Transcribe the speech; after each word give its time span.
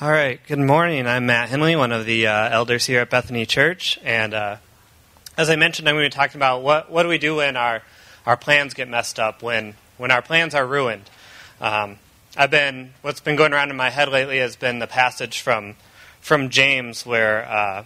All 0.00 0.12
right, 0.12 0.38
good 0.46 0.60
morning. 0.60 1.08
I'm 1.08 1.26
Matt 1.26 1.48
Henley, 1.48 1.74
one 1.74 1.90
of 1.90 2.06
the 2.06 2.28
uh, 2.28 2.50
elders 2.50 2.86
here 2.86 3.00
at 3.00 3.10
Bethany 3.10 3.44
Church. 3.46 3.98
And 4.04 4.32
uh, 4.32 4.58
as 5.36 5.50
I 5.50 5.56
mentioned, 5.56 5.88
I'm 5.88 5.96
going 5.96 6.08
to 6.08 6.16
be 6.16 6.16
talking 6.16 6.38
about 6.38 6.62
what, 6.62 6.88
what 6.88 7.02
do 7.02 7.08
we 7.08 7.18
do 7.18 7.34
when 7.34 7.56
our, 7.56 7.82
our 8.24 8.36
plans 8.36 8.74
get 8.74 8.88
messed 8.88 9.18
up, 9.18 9.42
when, 9.42 9.74
when 9.96 10.12
our 10.12 10.22
plans 10.22 10.54
are 10.54 10.64
ruined. 10.64 11.10
Um, 11.60 11.98
I've 12.36 12.52
been, 12.52 12.92
what's 13.02 13.18
been 13.18 13.34
going 13.34 13.52
around 13.52 13.70
in 13.70 13.76
my 13.76 13.90
head 13.90 14.08
lately 14.08 14.38
has 14.38 14.54
been 14.54 14.78
the 14.78 14.86
passage 14.86 15.40
from, 15.40 15.74
from 16.20 16.48
James 16.48 17.04
where 17.04 17.48
uh, 17.48 17.84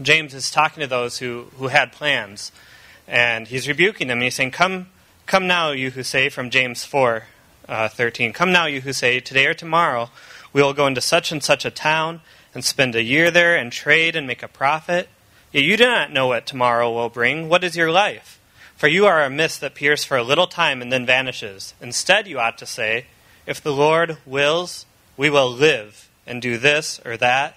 James 0.00 0.34
is 0.34 0.52
talking 0.52 0.82
to 0.82 0.86
those 0.86 1.18
who, 1.18 1.48
who 1.56 1.66
had 1.66 1.90
plans. 1.90 2.52
And 3.08 3.48
he's 3.48 3.66
rebuking 3.66 4.06
them. 4.06 4.18
And 4.18 4.22
he's 4.22 4.36
saying, 4.36 4.52
Come, 4.52 4.86
come 5.26 5.48
now, 5.48 5.72
you 5.72 5.90
who 5.90 6.04
say, 6.04 6.28
from 6.28 6.48
James 6.48 6.84
4 6.84 7.24
uh, 7.68 7.88
13, 7.88 8.32
Come 8.32 8.52
now, 8.52 8.66
you 8.66 8.82
who 8.82 8.92
say, 8.92 9.18
Today 9.18 9.46
or 9.46 9.54
tomorrow, 9.54 10.10
we 10.58 10.64
will 10.64 10.74
go 10.74 10.88
into 10.88 11.00
such 11.00 11.30
and 11.30 11.40
such 11.40 11.64
a 11.64 11.70
town 11.70 12.20
and 12.52 12.64
spend 12.64 12.96
a 12.96 13.02
year 13.04 13.30
there 13.30 13.56
and 13.56 13.70
trade 13.70 14.16
and 14.16 14.26
make 14.26 14.42
a 14.42 14.48
profit. 14.48 15.08
Yet 15.52 15.62
you 15.62 15.76
do 15.76 15.84
not 15.84 16.12
know 16.12 16.26
what 16.26 16.46
tomorrow 16.46 16.92
will 16.92 17.10
bring. 17.10 17.48
What 17.48 17.62
is 17.62 17.76
your 17.76 17.92
life? 17.92 18.40
For 18.74 18.88
you 18.88 19.06
are 19.06 19.22
a 19.22 19.30
mist 19.30 19.60
that 19.60 19.70
appears 19.70 20.04
for 20.04 20.16
a 20.16 20.24
little 20.24 20.48
time 20.48 20.82
and 20.82 20.92
then 20.92 21.06
vanishes. 21.06 21.74
Instead, 21.80 22.26
you 22.26 22.40
ought 22.40 22.58
to 22.58 22.66
say, 22.66 23.06
If 23.46 23.62
the 23.62 23.72
Lord 23.72 24.18
wills, 24.26 24.84
we 25.16 25.30
will 25.30 25.48
live 25.48 26.08
and 26.26 26.42
do 26.42 26.58
this 26.58 27.00
or 27.04 27.16
that. 27.18 27.56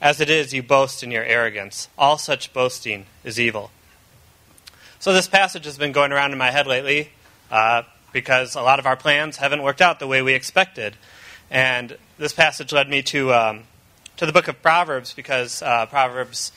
As 0.00 0.20
it 0.20 0.30
is, 0.30 0.54
you 0.54 0.62
boast 0.62 1.02
in 1.02 1.10
your 1.10 1.24
arrogance. 1.24 1.88
All 1.98 2.16
such 2.16 2.52
boasting 2.52 3.06
is 3.24 3.40
evil. 3.40 3.72
So, 5.00 5.12
this 5.12 5.26
passage 5.26 5.64
has 5.64 5.78
been 5.78 5.90
going 5.90 6.12
around 6.12 6.30
in 6.30 6.38
my 6.38 6.52
head 6.52 6.68
lately 6.68 7.10
uh, 7.50 7.82
because 8.12 8.54
a 8.54 8.62
lot 8.62 8.78
of 8.78 8.86
our 8.86 8.96
plans 8.96 9.38
haven't 9.38 9.64
worked 9.64 9.82
out 9.82 9.98
the 9.98 10.06
way 10.06 10.22
we 10.22 10.34
expected. 10.34 10.94
And 11.50 11.96
this 12.18 12.32
passage 12.32 12.72
led 12.72 12.88
me 12.88 13.02
to, 13.02 13.32
um, 13.32 13.64
to 14.16 14.26
the 14.26 14.32
book 14.32 14.48
of 14.48 14.62
Proverbs 14.62 15.12
because 15.12 15.62
uh, 15.62 15.86
Proverbs 15.86 16.52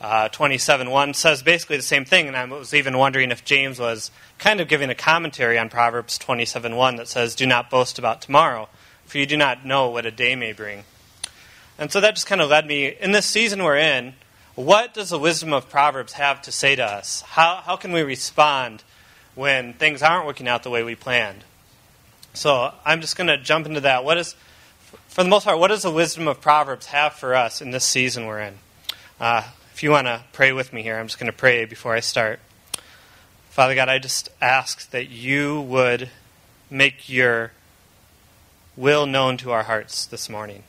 uh, 0.00 0.28
27 0.28 0.90
1 0.90 1.14
says 1.14 1.42
basically 1.42 1.76
the 1.76 1.82
same 1.82 2.04
thing. 2.04 2.28
And 2.28 2.36
I 2.36 2.44
was 2.44 2.74
even 2.74 2.96
wondering 2.98 3.30
if 3.30 3.44
James 3.44 3.78
was 3.78 4.10
kind 4.38 4.60
of 4.60 4.68
giving 4.68 4.90
a 4.90 4.94
commentary 4.94 5.58
on 5.58 5.70
Proverbs 5.70 6.18
27 6.18 6.76
1 6.76 6.96
that 6.96 7.08
says, 7.08 7.34
Do 7.34 7.46
not 7.46 7.70
boast 7.70 7.98
about 7.98 8.20
tomorrow, 8.20 8.68
for 9.06 9.18
you 9.18 9.26
do 9.26 9.36
not 9.36 9.64
know 9.64 9.88
what 9.88 10.06
a 10.06 10.10
day 10.10 10.36
may 10.36 10.52
bring. 10.52 10.84
And 11.78 11.90
so 11.90 12.00
that 12.00 12.14
just 12.14 12.26
kind 12.26 12.40
of 12.40 12.50
led 12.50 12.66
me, 12.66 12.88
in 12.88 13.12
this 13.12 13.26
season 13.26 13.62
we're 13.62 13.76
in, 13.76 14.14
what 14.56 14.92
does 14.92 15.10
the 15.10 15.18
wisdom 15.18 15.52
of 15.52 15.70
Proverbs 15.70 16.14
have 16.14 16.42
to 16.42 16.52
say 16.52 16.74
to 16.74 16.84
us? 16.84 17.22
How, 17.22 17.62
how 17.64 17.76
can 17.76 17.92
we 17.92 18.02
respond 18.02 18.82
when 19.36 19.72
things 19.72 20.02
aren't 20.02 20.26
working 20.26 20.48
out 20.48 20.64
the 20.64 20.70
way 20.70 20.82
we 20.82 20.96
planned? 20.96 21.44
So 22.34 22.72
I'm 22.84 23.00
just 23.00 23.16
going 23.16 23.28
to 23.28 23.38
jump 23.38 23.66
into 23.66 23.80
that. 23.82 24.04
What 24.04 24.18
is, 24.18 24.34
for 25.08 25.22
the 25.22 25.28
most 25.28 25.44
part, 25.44 25.58
what 25.58 25.68
does 25.68 25.82
the 25.82 25.90
wisdom 25.90 26.28
of 26.28 26.40
Proverbs 26.40 26.86
have 26.86 27.14
for 27.14 27.34
us 27.34 27.60
in 27.60 27.70
this 27.70 27.84
season 27.84 28.26
we're 28.26 28.40
in? 28.40 28.54
Uh, 29.20 29.42
if 29.72 29.82
you 29.82 29.90
want 29.90 30.06
to 30.06 30.22
pray 30.32 30.52
with 30.52 30.72
me 30.72 30.82
here, 30.82 30.98
I'm 30.98 31.06
just 31.06 31.18
going 31.18 31.30
to 31.30 31.36
pray 31.36 31.64
before 31.64 31.94
I 31.94 32.00
start. 32.00 32.40
Father 33.50 33.74
God, 33.74 33.88
I 33.88 33.98
just 33.98 34.30
ask 34.40 34.90
that 34.90 35.10
you 35.10 35.60
would 35.60 36.10
make 36.70 37.08
your 37.08 37.52
will 38.76 39.06
known 39.06 39.36
to 39.38 39.50
our 39.50 39.64
hearts 39.64 40.06
this 40.06 40.28
morning. 40.28 40.62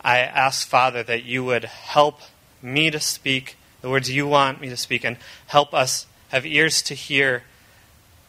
I 0.00 0.18
ask, 0.18 0.66
Father, 0.66 1.02
that 1.02 1.24
you 1.24 1.44
would 1.44 1.64
help 1.64 2.20
me 2.62 2.90
to 2.90 3.00
speak 3.00 3.56
the 3.80 3.90
words 3.90 4.10
you 4.10 4.26
want 4.28 4.60
me 4.60 4.68
to 4.68 4.76
speak 4.76 5.04
and 5.04 5.16
help 5.48 5.74
us 5.74 6.06
have 6.28 6.46
ears 6.46 6.82
to 6.82 6.94
hear 6.94 7.42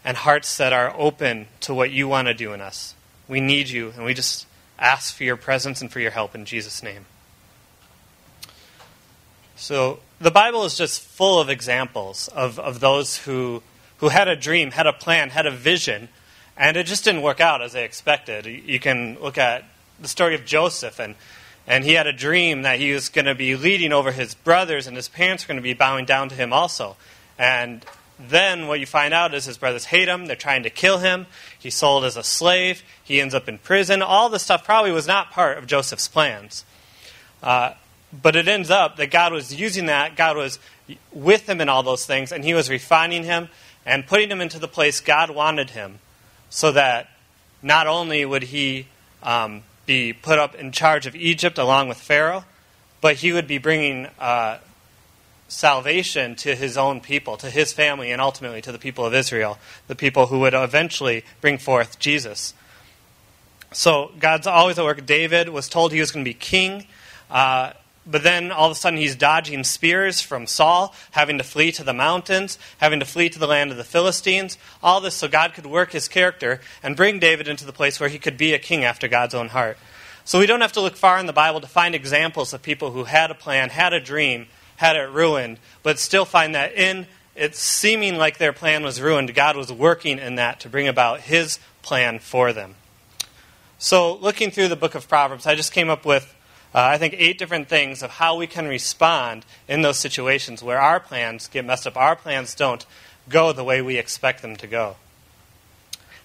and 0.03 0.17
hearts 0.17 0.57
that 0.57 0.73
are 0.73 0.93
open 0.97 1.47
to 1.61 1.73
what 1.73 1.91
you 1.91 2.07
want 2.07 2.27
to 2.27 2.33
do 2.33 2.53
in 2.53 2.59
us. 2.59 2.95
We 3.27 3.39
need 3.39 3.69
you, 3.69 3.93
and 3.95 4.03
we 4.03 4.13
just 4.13 4.47
ask 4.79 5.15
for 5.15 5.23
your 5.23 5.37
presence 5.37 5.81
and 5.81 5.91
for 5.91 5.99
your 5.99 6.11
help 6.11 6.35
in 6.35 6.45
Jesus' 6.45 6.83
name. 6.83 7.05
So, 9.55 9.99
the 10.19 10.31
Bible 10.31 10.65
is 10.65 10.77
just 10.77 11.01
full 11.01 11.39
of 11.39 11.49
examples 11.49 12.27
of, 12.29 12.59
of 12.59 12.79
those 12.79 13.17
who, 13.17 13.61
who 13.97 14.09
had 14.09 14.27
a 14.27 14.35
dream, 14.35 14.71
had 14.71 14.87
a 14.87 14.93
plan, 14.93 15.29
had 15.29 15.45
a 15.45 15.51
vision, 15.51 16.09
and 16.57 16.77
it 16.77 16.85
just 16.85 17.03
didn't 17.03 17.21
work 17.21 17.39
out 17.39 17.61
as 17.61 17.73
they 17.73 17.83
expected. 17.83 18.45
You 18.45 18.79
can 18.79 19.17
look 19.21 19.37
at 19.37 19.63
the 20.01 20.07
story 20.07 20.35
of 20.35 20.45
Joseph, 20.45 20.99
and, 20.99 21.15
and 21.67 21.83
he 21.83 21.93
had 21.93 22.07
a 22.07 22.13
dream 22.13 22.63
that 22.63 22.79
he 22.79 22.93
was 22.93 23.09
going 23.09 23.25
to 23.25 23.35
be 23.35 23.55
leading 23.55 23.93
over 23.93 24.11
his 24.11 24.33
brothers, 24.33 24.87
and 24.87 24.95
his 24.95 25.07
parents 25.07 25.45
were 25.45 25.53
going 25.53 25.61
to 25.61 25.63
be 25.63 25.73
bowing 25.73 26.05
down 26.05 26.29
to 26.29 26.35
him 26.35 26.53
also. 26.53 26.95
And 27.37 27.85
then 28.19 28.67
what 28.67 28.79
you 28.79 28.85
find 28.85 29.13
out 29.13 29.33
is 29.33 29.45
his 29.45 29.57
brothers 29.57 29.85
hate 29.85 30.07
him. 30.07 30.27
They're 30.27 30.35
trying 30.35 30.63
to 30.63 30.69
kill 30.69 30.99
him. 30.99 31.25
He's 31.57 31.75
sold 31.75 32.05
as 32.05 32.15
a 32.15 32.23
slave. 32.23 32.83
He 33.03 33.19
ends 33.19 33.33
up 33.33 33.49
in 33.49 33.57
prison. 33.57 34.01
All 34.01 34.29
this 34.29 34.43
stuff 34.43 34.63
probably 34.63 34.91
was 34.91 35.07
not 35.07 35.31
part 35.31 35.57
of 35.57 35.65
Joseph's 35.65 36.07
plans. 36.07 36.63
Uh, 37.41 37.73
but 38.21 38.35
it 38.35 38.47
ends 38.47 38.69
up 38.69 38.97
that 38.97 39.09
God 39.09 39.33
was 39.33 39.53
using 39.53 39.87
that. 39.87 40.15
God 40.15 40.37
was 40.37 40.59
with 41.11 41.49
him 41.49 41.59
in 41.59 41.69
all 41.69 41.83
those 41.83 42.05
things, 42.05 42.31
and 42.31 42.43
he 42.43 42.53
was 42.53 42.69
refining 42.69 43.23
him 43.23 43.49
and 43.85 44.05
putting 44.05 44.29
him 44.29 44.41
into 44.41 44.59
the 44.59 44.67
place 44.67 44.99
God 44.99 45.29
wanted 45.29 45.71
him 45.71 45.99
so 46.49 46.71
that 46.71 47.09
not 47.61 47.87
only 47.87 48.23
would 48.23 48.43
he 48.43 48.87
um, 49.23 49.63
be 49.85 50.13
put 50.13 50.37
up 50.37 50.55
in 50.55 50.71
charge 50.71 51.07
of 51.07 51.15
Egypt 51.15 51.57
along 51.57 51.87
with 51.89 51.97
Pharaoh, 51.97 52.45
but 53.01 53.15
he 53.15 53.31
would 53.31 53.47
be 53.47 53.57
bringing 53.57 54.07
uh, 54.19 54.59
salvation 55.53 56.35
to 56.35 56.55
his 56.55 56.77
own 56.77 56.99
people, 56.99 57.37
to 57.37 57.49
his 57.49 57.71
family, 57.71 58.11
and 58.11 58.21
ultimately 58.21 58.61
to 58.61 58.71
the 58.71 58.79
people 58.79 59.05
of 59.05 59.13
Israel, 59.13 59.59
the 59.87 59.95
people 59.95 60.27
who 60.27 60.39
would 60.39 60.53
eventually 60.53 61.23
bring 61.41 61.57
forth 61.57 61.99
Jesus. 61.99 62.53
So 63.71 64.11
God's 64.19 64.47
always 64.47 64.77
at 64.77 64.85
work. 64.85 65.05
David 65.05 65.49
was 65.49 65.69
told 65.69 65.91
he 65.91 65.99
was 65.99 66.11
going 66.11 66.25
to 66.25 66.29
be 66.29 66.33
king, 66.33 66.87
uh, 67.29 67.73
but 68.05 68.23
then 68.23 68.51
all 68.51 68.65
of 68.65 68.71
a 68.71 68.75
sudden 68.75 68.97
he's 68.97 69.15
dodging 69.15 69.63
spears 69.63 70.21
from 70.21 70.47
Saul, 70.47 70.93
having 71.11 71.37
to 71.37 71.43
flee 71.43 71.71
to 71.73 71.83
the 71.83 71.93
mountains, 71.93 72.57
having 72.79 72.99
to 72.99 73.05
flee 73.05 73.29
to 73.29 73.39
the 73.39 73.47
land 73.47 73.71
of 73.71 73.77
the 73.77 73.83
Philistines. 73.83 74.57
All 74.81 74.99
this 74.99 75.15
so 75.15 75.27
God 75.27 75.53
could 75.53 75.65
work 75.65 75.91
his 75.91 76.07
character 76.07 76.59
and 76.81 76.97
bring 76.97 77.19
David 77.19 77.47
into 77.47 77.65
the 77.65 77.71
place 77.71 77.99
where 77.99 78.09
he 78.09 78.19
could 78.19 78.37
be 78.37 78.53
a 78.53 78.59
king 78.59 78.83
after 78.83 79.07
God's 79.07 79.33
own 79.33 79.49
heart. 79.49 79.77
So 80.25 80.39
we 80.39 80.45
don't 80.45 80.61
have 80.61 80.73
to 80.73 80.81
look 80.81 80.95
far 80.95 81.19
in 81.19 81.25
the 81.25 81.33
Bible 81.33 81.61
to 81.61 81.67
find 81.67 81.93
examples 81.93 82.53
of 82.53 82.61
people 82.61 82.91
who 82.91 83.05
had 83.05 83.29
a 83.29 83.35
plan, 83.35 83.69
had 83.69 83.93
a 83.93 83.99
dream, 83.99 84.47
had 84.77 84.95
it 84.95 85.09
ruined, 85.09 85.59
but 85.81 85.99
still 85.99 86.25
find 86.25 86.55
that 86.55 86.73
in 86.73 87.07
it 87.35 87.55
seeming 87.55 88.15
like 88.17 88.37
their 88.37 88.53
plan 88.53 88.83
was 88.83 89.01
ruined, 89.01 89.33
God 89.33 89.57
was 89.57 89.71
working 89.71 90.19
in 90.19 90.35
that 90.35 90.59
to 90.61 90.69
bring 90.69 90.87
about 90.87 91.21
His 91.21 91.59
plan 91.81 92.19
for 92.19 92.53
them. 92.53 92.75
So, 93.79 94.15
looking 94.15 94.51
through 94.51 94.69
the 94.69 94.75
book 94.75 94.95
of 94.95 95.09
Proverbs, 95.09 95.45
I 95.45 95.55
just 95.55 95.73
came 95.73 95.89
up 95.89 96.05
with, 96.05 96.33
uh, 96.73 96.79
I 96.79 96.97
think, 96.97 97.15
eight 97.17 97.37
different 97.37 97.67
things 97.67 98.01
of 98.01 98.11
how 98.11 98.37
we 98.37 98.47
can 98.47 98.67
respond 98.67 99.45
in 99.67 99.81
those 99.81 99.97
situations 99.97 100.63
where 100.63 100.79
our 100.79 100.99
plans 100.99 101.47
get 101.47 101.65
messed 101.65 101.87
up, 101.87 101.97
our 101.97 102.15
plans 102.15 102.55
don't 102.55 102.85
go 103.29 103.51
the 103.51 103.63
way 103.63 103.81
we 103.81 103.97
expect 103.97 104.41
them 104.41 104.55
to 104.57 104.67
go. 104.67 104.95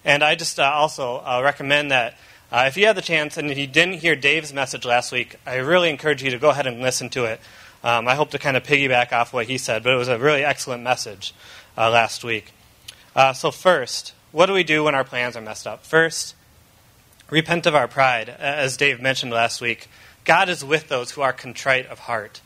And 0.05 0.23
I 0.23 0.35
just 0.35 0.59
uh, 0.59 0.63
also 0.63 1.17
uh, 1.17 1.41
recommend 1.43 1.91
that 1.91 2.17
uh, 2.51 2.65
if 2.67 2.77
you 2.77 2.87
have 2.87 2.95
the 2.95 3.01
chance 3.01 3.37
and 3.37 3.51
if 3.51 3.57
you 3.57 3.67
didn't 3.67 3.95
hear 3.95 4.15
Dave's 4.15 4.53
message 4.53 4.85
last 4.85 5.11
week, 5.11 5.35
I 5.45 5.55
really 5.55 5.89
encourage 5.89 6.23
you 6.23 6.31
to 6.31 6.39
go 6.39 6.49
ahead 6.49 6.65
and 6.65 6.81
listen 6.81 7.09
to 7.09 7.25
it. 7.25 7.39
Um, 7.83 8.07
I 8.07 8.15
hope 8.15 8.31
to 8.31 8.39
kind 8.39 8.57
of 8.57 8.63
piggyback 8.63 9.13
off 9.13 9.33
what 9.33 9.47
he 9.47 9.57
said, 9.57 9.83
but 9.83 9.93
it 9.93 9.97
was 9.97 10.09
a 10.09 10.17
really 10.17 10.43
excellent 10.43 10.83
message 10.83 11.33
uh, 11.77 11.89
last 11.89 12.23
week. 12.23 12.51
Uh, 13.15 13.33
so, 13.33 13.51
first, 13.51 14.13
what 14.31 14.47
do 14.47 14.53
we 14.53 14.63
do 14.63 14.83
when 14.83 14.95
our 14.95 15.03
plans 15.03 15.37
are 15.37 15.41
messed 15.41 15.65
up? 15.65 15.85
First, 15.85 16.35
repent 17.29 17.65
of 17.65 17.75
our 17.75 17.87
pride. 17.87 18.29
As 18.29 18.77
Dave 18.77 19.01
mentioned 19.01 19.31
last 19.31 19.61
week, 19.61 19.87
God 20.25 20.49
is 20.49 20.63
with 20.63 20.89
those 20.89 21.11
who 21.11 21.21
are 21.21 21.33
contrite 21.33 21.87
of 21.87 21.99
heart. 21.99 22.41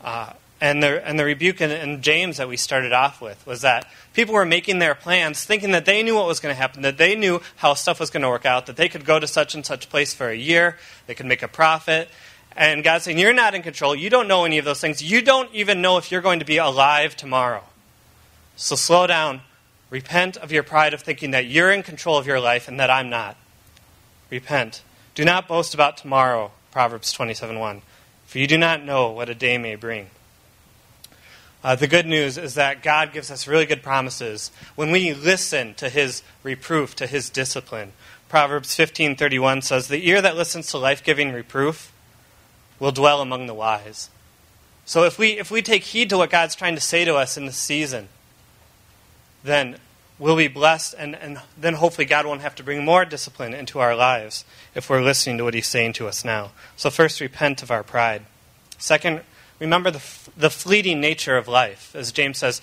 Uh, 0.00 0.32
and, 0.60 0.80
the, 0.80 1.06
and 1.06 1.18
the 1.18 1.24
rebuke 1.24 1.60
in, 1.60 1.72
in, 1.72 2.02
James 2.02 2.36
that 2.36 2.48
we 2.48 2.56
started 2.56 2.92
off 2.92 3.20
with 3.20 3.44
was 3.46 3.62
that 3.62 3.90
people 4.12 4.32
were 4.32 4.44
making 4.44 4.78
their 4.78 4.94
plans 4.94 5.44
thinking 5.44 5.72
that 5.72 5.84
they 5.84 6.04
knew 6.04 6.14
what 6.14 6.26
was 6.26 6.38
going 6.38 6.54
to 6.54 6.60
happen, 6.60 6.82
that 6.82 6.98
they 6.98 7.16
knew 7.16 7.40
how 7.56 7.74
stuff 7.74 7.98
was 7.98 8.10
going 8.10 8.22
to 8.22 8.28
work 8.28 8.46
out, 8.46 8.66
that 8.66 8.76
they 8.76 8.88
could 8.88 9.04
go 9.04 9.18
to 9.18 9.26
such 9.26 9.56
and 9.56 9.66
such 9.66 9.90
place 9.90 10.14
for 10.14 10.28
a 10.28 10.36
year, 10.36 10.78
they 11.06 11.14
could 11.14 11.26
make 11.26 11.42
a 11.42 11.48
profit, 11.48 12.08
and 12.56 12.84
God's 12.84 13.04
saying, 13.04 13.18
You're 13.18 13.32
not 13.32 13.54
in 13.54 13.62
control. 13.62 13.94
You 13.94 14.10
don't 14.10 14.28
know 14.28 14.44
any 14.44 14.58
of 14.58 14.64
those 14.64 14.80
things. 14.80 15.02
You 15.02 15.22
don't 15.22 15.52
even 15.54 15.80
know 15.80 15.96
if 15.98 16.10
you're 16.10 16.20
going 16.20 16.40
to 16.40 16.44
be 16.44 16.58
alive 16.58 17.16
tomorrow. 17.16 17.64
So 18.56 18.76
slow 18.76 19.06
down. 19.06 19.42
Repent 19.90 20.38
of 20.38 20.50
your 20.50 20.62
pride 20.62 20.94
of 20.94 21.02
thinking 21.02 21.32
that 21.32 21.46
you're 21.46 21.70
in 21.70 21.82
control 21.82 22.16
of 22.16 22.26
your 22.26 22.40
life 22.40 22.66
and 22.66 22.80
that 22.80 22.88
I'm 22.88 23.10
not. 23.10 23.36
Repent. 24.30 24.82
Do 25.14 25.24
not 25.24 25.46
boast 25.46 25.74
about 25.74 25.98
tomorrow, 25.98 26.52
Proverbs 26.70 27.12
27 27.12 27.58
1, 27.58 27.82
for 28.26 28.38
you 28.38 28.46
do 28.46 28.56
not 28.56 28.82
know 28.82 29.10
what 29.10 29.28
a 29.28 29.34
day 29.34 29.58
may 29.58 29.74
bring. 29.74 30.08
Uh, 31.62 31.76
the 31.76 31.86
good 31.86 32.06
news 32.06 32.38
is 32.38 32.54
that 32.54 32.82
God 32.82 33.12
gives 33.12 33.30
us 33.30 33.46
really 33.46 33.66
good 33.66 33.82
promises 33.82 34.50
when 34.74 34.90
we 34.90 35.12
listen 35.12 35.74
to 35.74 35.88
His 35.88 36.22
reproof, 36.42 36.96
to 36.96 37.06
His 37.06 37.28
discipline. 37.28 37.92
Proverbs 38.28 38.74
15:31 38.74 39.62
says, 39.62 39.88
"The 39.88 40.08
ear 40.08 40.22
that 40.22 40.36
listens 40.36 40.68
to 40.68 40.78
life-giving 40.78 41.32
reproof 41.32 41.91
will 42.82 42.90
dwell 42.90 43.20
among 43.20 43.46
the 43.46 43.54
wise. 43.54 44.10
So 44.84 45.04
if 45.04 45.16
we, 45.16 45.38
if 45.38 45.52
we 45.52 45.62
take 45.62 45.84
heed 45.84 46.10
to 46.10 46.18
what 46.18 46.30
God's 46.30 46.56
trying 46.56 46.74
to 46.74 46.80
say 46.80 47.04
to 47.04 47.14
us 47.14 47.36
in 47.36 47.46
this 47.46 47.56
season, 47.56 48.08
then 49.44 49.76
we'll 50.18 50.36
be 50.36 50.48
blessed, 50.48 50.96
and, 50.98 51.14
and 51.14 51.40
then 51.56 51.74
hopefully 51.74 52.06
God 52.06 52.26
won't 52.26 52.40
have 52.40 52.56
to 52.56 52.64
bring 52.64 52.84
more 52.84 53.04
discipline 53.04 53.54
into 53.54 53.78
our 53.78 53.94
lives 53.94 54.44
if 54.74 54.90
we're 54.90 55.00
listening 55.00 55.38
to 55.38 55.44
what 55.44 55.54
He's 55.54 55.68
saying 55.68 55.92
to 55.94 56.08
us 56.08 56.24
now. 56.24 56.50
So, 56.76 56.90
first, 56.90 57.20
repent 57.20 57.62
of 57.62 57.70
our 57.70 57.84
pride. 57.84 58.22
Second, 58.78 59.20
remember 59.60 59.92
the, 59.92 60.02
the 60.36 60.50
fleeting 60.50 61.00
nature 61.00 61.36
of 61.36 61.46
life. 61.46 61.94
As 61.94 62.10
James 62.10 62.38
says, 62.38 62.60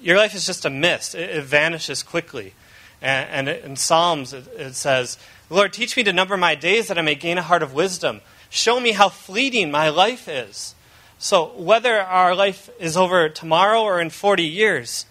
your 0.00 0.16
life 0.16 0.34
is 0.34 0.46
just 0.46 0.64
a 0.64 0.70
mist, 0.70 1.14
it, 1.14 1.28
it 1.28 1.44
vanishes 1.44 2.02
quickly. 2.02 2.54
And, 3.02 3.48
and 3.48 3.62
in 3.62 3.76
Psalms, 3.76 4.32
it, 4.32 4.46
it 4.56 4.74
says, 4.74 5.18
Lord, 5.50 5.74
teach 5.74 5.98
me 5.98 6.02
to 6.04 6.14
number 6.14 6.38
my 6.38 6.54
days 6.54 6.88
that 6.88 6.96
I 6.96 7.02
may 7.02 7.14
gain 7.14 7.36
a 7.36 7.42
heart 7.42 7.62
of 7.62 7.74
wisdom. 7.74 8.22
Show 8.50 8.80
me 8.80 8.92
how 8.92 9.08
fleeting 9.08 9.70
my 9.70 9.88
life 9.88 10.28
is. 10.28 10.74
So, 11.18 11.52
whether 11.56 12.00
our 12.00 12.34
life 12.34 12.68
is 12.78 12.96
over 12.96 13.28
tomorrow 13.28 13.82
or 13.82 14.00
in 14.00 14.10
40 14.10 14.42
years, 14.42 15.06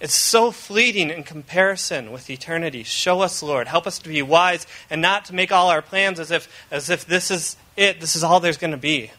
it's 0.00 0.14
so 0.14 0.50
fleeting 0.50 1.10
in 1.10 1.24
comparison 1.24 2.12
with 2.12 2.28
eternity. 2.28 2.82
Show 2.82 3.20
us, 3.20 3.42
Lord. 3.42 3.68
Help 3.68 3.86
us 3.86 3.98
to 4.00 4.08
be 4.08 4.22
wise 4.22 4.66
and 4.90 5.00
not 5.00 5.24
to 5.26 5.34
make 5.34 5.50
all 5.50 5.70
our 5.70 5.82
plans 5.82 6.20
as 6.20 6.30
if, 6.30 6.66
as 6.70 6.90
if 6.90 7.06
this 7.06 7.30
is 7.30 7.56
it, 7.76 8.00
this 8.00 8.14
is 8.14 8.22
all 8.22 8.40
there's 8.40 8.58
going 8.58 8.70
to 8.70 8.76
be. 8.76 9.10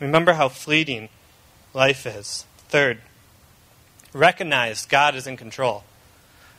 Remember 0.00 0.34
how 0.34 0.48
fleeting 0.48 1.08
life 1.72 2.06
is. 2.06 2.44
Third, 2.68 2.98
recognize 4.12 4.86
God 4.86 5.14
is 5.14 5.26
in 5.26 5.36
control. 5.36 5.84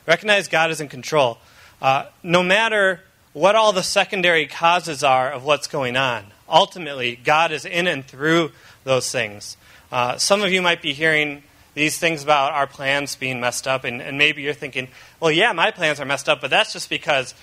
Recognize 0.08 0.48
God 0.48 0.72
is 0.72 0.82
in 0.82 0.88
control. 0.88 1.38
Uh, 1.82 2.08
no 2.24 2.44
matter 2.44 3.02
what 3.34 3.56
all 3.56 3.72
the 3.72 3.84
secondary 3.84 4.48
causes 4.48 5.04
are 5.04 5.32
of 5.32 5.44
what's 5.44 5.68
going 5.68 5.96
on, 5.96 6.26
ultimately, 6.50 7.16
God 7.24 7.52
is 7.52 7.66
in 7.66 7.88
and 7.88 8.06
through 8.06 8.52
those 8.84 9.12
things. 9.12 9.58
Uh, 9.92 10.18
some 10.18 10.42
of 10.42 10.52
you 10.52 10.62
might 10.62 10.82
be 10.82 10.94
hearing 10.94 11.44
these 11.74 11.98
things 11.98 12.24
about 12.24 12.54
our 12.54 12.68
plans 12.68 13.16
being 13.16 13.40
messed 13.40 13.68
up, 13.68 13.84
and, 13.84 14.02
and 14.02 14.18
maybe 14.18 14.42
you're 14.42 14.54
thinking, 14.54 14.88
well, 15.20 15.32
yeah, 15.32 15.52
my 15.52 15.72
plans 15.72 16.00
are 16.00 16.06
messed 16.06 16.30
up, 16.30 16.42
but 16.42 16.50
that's 16.50 16.74
just 16.74 16.90
because 16.90 17.36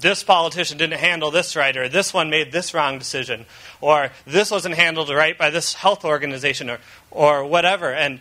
this 0.00 0.24
politician 0.24 0.78
didn't 0.78 0.98
handle 0.98 1.30
this 1.30 1.54
right, 1.54 1.76
or 1.76 1.88
this 1.88 2.12
one 2.12 2.30
made 2.30 2.52
this 2.52 2.74
wrong 2.74 2.98
decision, 2.98 3.46
or 3.80 4.10
this 4.26 4.50
wasn't 4.50 4.74
handled 4.74 5.10
right 5.10 5.38
by 5.38 5.50
this 5.50 5.74
health 5.74 6.04
organization, 6.04 6.70
or, 6.70 6.78
or 7.10 7.44
whatever. 7.44 7.92
And, 7.92 8.20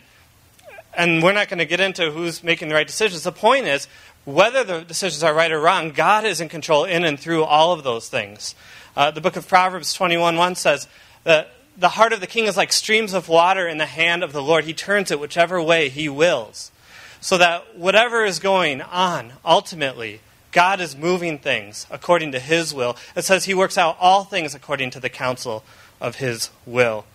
and 0.96 1.24
we're 1.24 1.34
not 1.34 1.48
going 1.48 1.60
to 1.60 1.66
get 1.66 1.80
into 1.80 2.12
who's 2.12 2.44
making 2.44 2.68
the 2.68 2.76
right 2.76 2.86
decisions. 2.86 3.24
The 3.24 3.32
point 3.32 3.66
is, 3.66 3.88
whether 4.26 4.64
the 4.64 4.82
decisions 4.82 5.24
are 5.24 5.34
right 5.34 5.52
or 5.52 5.60
wrong, 5.60 5.92
God 5.92 6.26
is 6.26 6.42
in 6.42 6.50
control 6.50 6.84
in 6.84 7.04
and 7.06 7.20
through 7.20 7.44
all 7.44 7.72
of 7.72 7.84
those 7.84 8.10
things. 8.10 8.56
Uh, 8.96 9.12
the 9.12 9.22
book 9.22 9.36
of 9.36 9.48
Proverbs 9.48 9.98
21.1 9.98 10.56
says 10.58 10.88
that 11.24 11.52
the 11.78 11.90
heart 11.90 12.14
of 12.14 12.22
the 12.22 12.28
king 12.28 12.46
is 12.46 12.56
like 12.56 12.72
streams 12.72 13.14
of 13.14 13.28
water 13.28 13.68
in 13.68 13.78
the 13.78 13.86
hand 13.86 14.24
of 14.24 14.32
the 14.32 14.42
Lord. 14.42 14.64
He 14.64 14.74
turns 14.74 15.12
it 15.12 15.20
whichever 15.20 15.62
way 15.62 15.90
he 15.90 16.08
wills. 16.08 16.72
So 17.20 17.38
that 17.38 17.76
whatever 17.76 18.24
is 18.24 18.40
going 18.40 18.82
on, 18.82 19.34
ultimately, 19.44 20.22
God 20.52 20.80
is 20.80 20.96
moving 20.96 21.38
things 21.38 21.86
according 21.92 22.32
to 22.32 22.40
his 22.40 22.74
will. 22.74 22.96
It 23.16 23.24
says 23.26 23.44
he 23.44 23.54
works 23.54 23.78
out 23.78 23.98
all 24.00 24.24
things 24.24 24.56
according 24.56 24.92
to 24.92 25.00
the 25.00 25.10
counsel 25.10 25.64
of 26.00 26.18
his 26.18 26.50
will. 26.66 27.06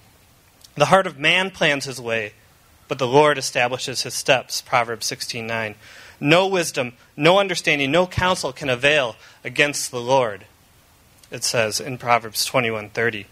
The 0.74 0.86
heart 0.86 1.06
of 1.06 1.18
man 1.18 1.50
plans 1.50 1.86
his 1.86 2.00
way, 2.00 2.32
but 2.88 2.98
the 2.98 3.06
Lord 3.06 3.38
establishes 3.38 4.02
his 4.02 4.14
steps. 4.14 4.60
Proverbs 4.60 5.06
16:9. 5.06 5.74
No 6.20 6.46
wisdom, 6.46 6.92
no 7.16 7.38
understanding, 7.38 7.90
no 7.90 8.06
counsel 8.06 8.52
can 8.52 8.68
avail 8.68 9.16
against 9.42 9.90
the 9.90 10.00
Lord. 10.00 10.44
It 11.30 11.44
says 11.44 11.80
in 11.80 11.98
Proverbs 11.98 12.44
21:30. 12.46 13.26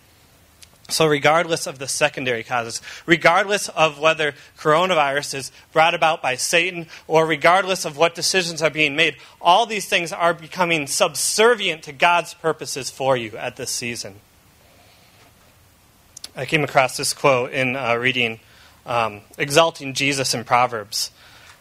So, 0.91 1.07
regardless 1.07 1.67
of 1.67 1.79
the 1.79 1.87
secondary 1.87 2.43
causes, 2.43 2.81
regardless 3.05 3.69
of 3.69 3.99
whether 3.99 4.35
coronavirus 4.59 5.35
is 5.35 5.53
brought 5.71 5.95
about 5.95 6.23
by 6.23 6.37
Satan, 6.37 6.87
or 7.07 7.27
regardless 7.27 7.85
of 7.85 7.99
what 7.99 8.15
decisions 8.15 8.63
are 8.63 8.71
being 8.71 8.97
made, 8.97 9.17
all 9.39 9.67
these 9.67 9.87
things 9.87 10.13
are 10.13 10.33
becoming 10.33 10.87
subservient 10.87 11.83
to 11.83 11.93
God's 11.93 12.33
purposes 12.33 12.89
for 12.89 13.19
you 13.19 13.37
at 13.37 13.57
this 13.57 13.71
season. 13.71 14.21
I 16.35 16.47
came 16.47 16.65
across 16.65 16.97
this 16.97 17.13
quote 17.13 17.53
in 17.53 17.77
uh, 17.77 17.97
reading 17.97 18.41
um, 18.87 19.21
Exalting 19.37 19.93
Jesus 19.93 20.33
in 20.33 20.45
Proverbs, 20.45 21.11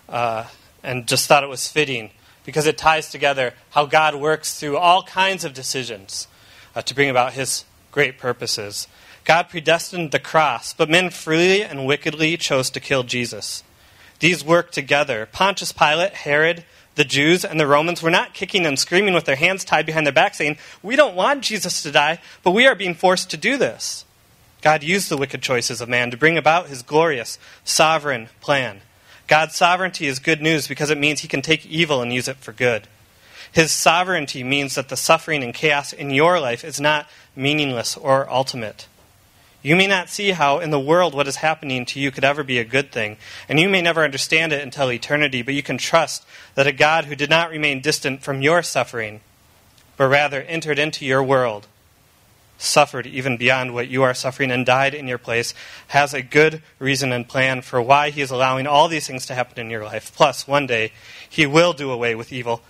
uh, 0.07 0.45
and 0.83 1.05
just 1.05 1.27
thought 1.27 1.43
it 1.43 1.49
was 1.49 1.67
fitting 1.67 2.11
because 2.47 2.65
it 2.65 2.77
ties 2.77 3.09
together 3.09 3.53
how 3.71 3.85
God 3.85 4.15
works 4.15 4.57
through 4.57 4.77
all 4.77 5.03
kinds 5.03 5.43
of 5.43 5.53
decisions 5.53 6.29
uh, 6.73 6.81
to 6.81 6.95
bring 6.95 7.09
about 7.09 7.33
his 7.33 7.65
great 7.91 8.17
purposes. 8.17 8.87
God 9.25 9.49
predestined 9.49 10.11
the 10.11 10.19
cross, 10.19 10.73
but 10.73 10.89
men 10.89 11.09
freely 11.09 11.61
and 11.61 11.85
wickedly 11.85 12.37
chose 12.37 12.69
to 12.69 12.79
kill 12.79 13.03
Jesus. 13.03 13.65
These 14.19 14.45
worked 14.45 14.73
together. 14.73 15.27
Pontius 15.29 15.73
Pilate, 15.73 16.13
Herod, 16.13 16.63
the 16.95 17.03
Jews, 17.03 17.43
and 17.43 17.59
the 17.59 17.67
Romans 17.67 18.01
were 18.01 18.09
not 18.09 18.33
kicking 18.33 18.65
and 18.65 18.79
screaming 18.79 19.13
with 19.13 19.25
their 19.25 19.35
hands 19.35 19.65
tied 19.65 19.85
behind 19.85 20.05
their 20.05 20.13
back, 20.13 20.33
saying, 20.33 20.57
We 20.81 20.95
don't 20.95 21.17
want 21.17 21.43
Jesus 21.43 21.83
to 21.83 21.91
die, 21.91 22.21
but 22.43 22.51
we 22.51 22.65
are 22.65 22.75
being 22.75 22.95
forced 22.95 23.29
to 23.31 23.37
do 23.37 23.57
this. 23.57 24.05
God 24.61 24.83
used 24.83 25.09
the 25.09 25.17
wicked 25.17 25.41
choices 25.41 25.81
of 25.81 25.89
man 25.89 26.11
to 26.11 26.17
bring 26.17 26.37
about 26.37 26.67
his 26.69 26.81
glorious, 26.81 27.37
sovereign 27.65 28.29
plan. 28.39 28.79
God's 29.27 29.55
sovereignty 29.55 30.07
is 30.07 30.19
good 30.19 30.41
news 30.41 30.67
because 30.67 30.89
it 30.89 30.97
means 30.97 31.19
he 31.19 31.27
can 31.27 31.41
take 31.41 31.65
evil 31.65 32.01
and 32.01 32.13
use 32.13 32.27
it 32.27 32.37
for 32.37 32.53
good. 32.53 32.87
His 33.51 33.71
sovereignty 33.71 34.43
means 34.43 34.75
that 34.75 34.89
the 34.89 34.97
suffering 34.97 35.43
and 35.43 35.53
chaos 35.53 35.93
in 35.93 36.11
your 36.11 36.39
life 36.39 36.63
is 36.63 36.79
not 36.79 37.07
meaningless 37.35 37.97
or 37.97 38.29
ultimate. 38.29 38.87
You 39.61 39.75
may 39.75 39.87
not 39.87 40.09
see 40.09 40.31
how 40.31 40.59
in 40.59 40.69
the 40.69 40.79
world 40.79 41.13
what 41.13 41.27
is 41.27 41.37
happening 41.37 41.85
to 41.87 41.99
you 41.99 42.11
could 42.11 42.23
ever 42.23 42.43
be 42.43 42.59
a 42.59 42.63
good 42.63 42.91
thing, 42.91 43.17
and 43.49 43.59
you 43.59 43.67
may 43.67 43.81
never 43.81 44.03
understand 44.03 44.53
it 44.53 44.61
until 44.61 44.91
eternity, 44.91 45.41
but 45.41 45.55
you 45.55 45.63
can 45.63 45.77
trust 45.77 46.25
that 46.55 46.67
a 46.67 46.71
God 46.71 47.05
who 47.05 47.15
did 47.15 47.29
not 47.29 47.49
remain 47.49 47.81
distant 47.81 48.21
from 48.21 48.41
your 48.41 48.61
suffering, 48.63 49.21
but 49.97 50.07
rather 50.07 50.41
entered 50.43 50.79
into 50.79 51.05
your 51.05 51.23
world, 51.23 51.67
suffered 52.57 53.05
even 53.05 53.37
beyond 53.37 53.73
what 53.73 53.87
you 53.87 54.03
are 54.03 54.13
suffering, 54.13 54.51
and 54.51 54.65
died 54.65 54.93
in 54.93 55.07
your 55.07 55.17
place, 55.17 55.53
has 55.87 56.13
a 56.13 56.21
good 56.21 56.61
reason 56.79 57.11
and 57.11 57.27
plan 57.27 57.61
for 57.61 57.81
why 57.81 58.09
he 58.09 58.21
is 58.21 58.31
allowing 58.31 58.67
all 58.67 58.87
these 58.87 59.07
things 59.07 59.25
to 59.27 59.35
happen 59.35 59.59
in 59.59 59.69
your 59.69 59.83
life. 59.83 60.11
Plus, 60.15 60.47
one 60.47 60.67
day, 60.67 60.91
he 61.29 61.45
will 61.45 61.73
do 61.73 61.91
away 61.91 62.15
with 62.15 62.33
evil 62.33 62.61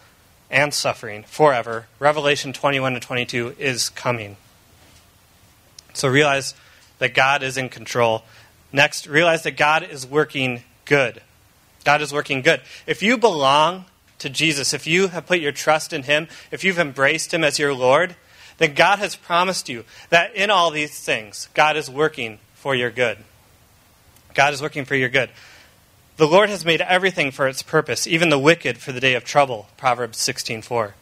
and 0.50 0.74
suffering 0.74 1.24
forever. 1.24 1.88
Revelation 2.00 2.54
21 2.54 2.94
and 2.94 3.02
22 3.02 3.56
is 3.58 3.90
coming. 3.90 4.38
So 5.94 6.08
realize 6.08 6.54
that 7.00 7.14
God 7.14 7.44
is 7.44 7.58
in 7.58 7.70
control. 7.70 8.24
Next, 8.72 9.08
realize 9.08 9.44
that 9.44 9.58
God 9.58 9.84
is 9.84 10.06
working 10.06 10.64
good. 10.86 11.22
God 11.84 12.02
is 12.02 12.14
working 12.14 12.42
good. 12.42 12.62
If 12.86 13.02
you 13.02 13.18
belong 13.18 13.86
to 14.20 14.30
Jesus, 14.30 14.74
if 14.74 14.88
you 14.88 15.08
have 15.08 15.26
put 15.26 15.40
your 15.40 15.52
trust 15.52 15.94
in 15.94 16.04
Him, 16.04 16.28
if 16.52 16.64
you've 16.64 16.80
embraced 16.80 17.34
Him 17.34 17.44
as 17.44 17.60
your 17.60 17.74
Lord, 17.74 18.16
then 18.58 18.74
God 18.74 19.00
has 19.00 19.16
promised 19.16 19.70
you 19.70 19.86
that 20.10 20.36
in 20.36 20.50
all 20.50 20.72
these 20.72 21.00
things, 21.00 21.50
God 21.54 21.78
is 21.78 21.90
working 21.90 22.40
for 22.56 22.76
your 22.76 22.92
good. 22.92 23.18
God 24.34 24.54
is 24.54 24.62
working 24.62 24.86
for 24.86 24.96
your 24.96 25.10
good. 25.10 25.30
The 26.18 26.28
Lord 26.28 26.50
has 26.50 26.66
made 26.66 26.82
everything 26.82 27.32
for 27.32 27.48
its 27.48 27.62
purpose, 27.62 28.08
even 28.08 28.30
the 28.30 28.40
wicked 28.40 28.78
for 28.78 28.92
the 28.92 29.00
day 29.00 29.14
of 29.14 29.24
trouble. 29.24 29.68
Proverbs 29.78 30.18
16:4. 30.18 30.94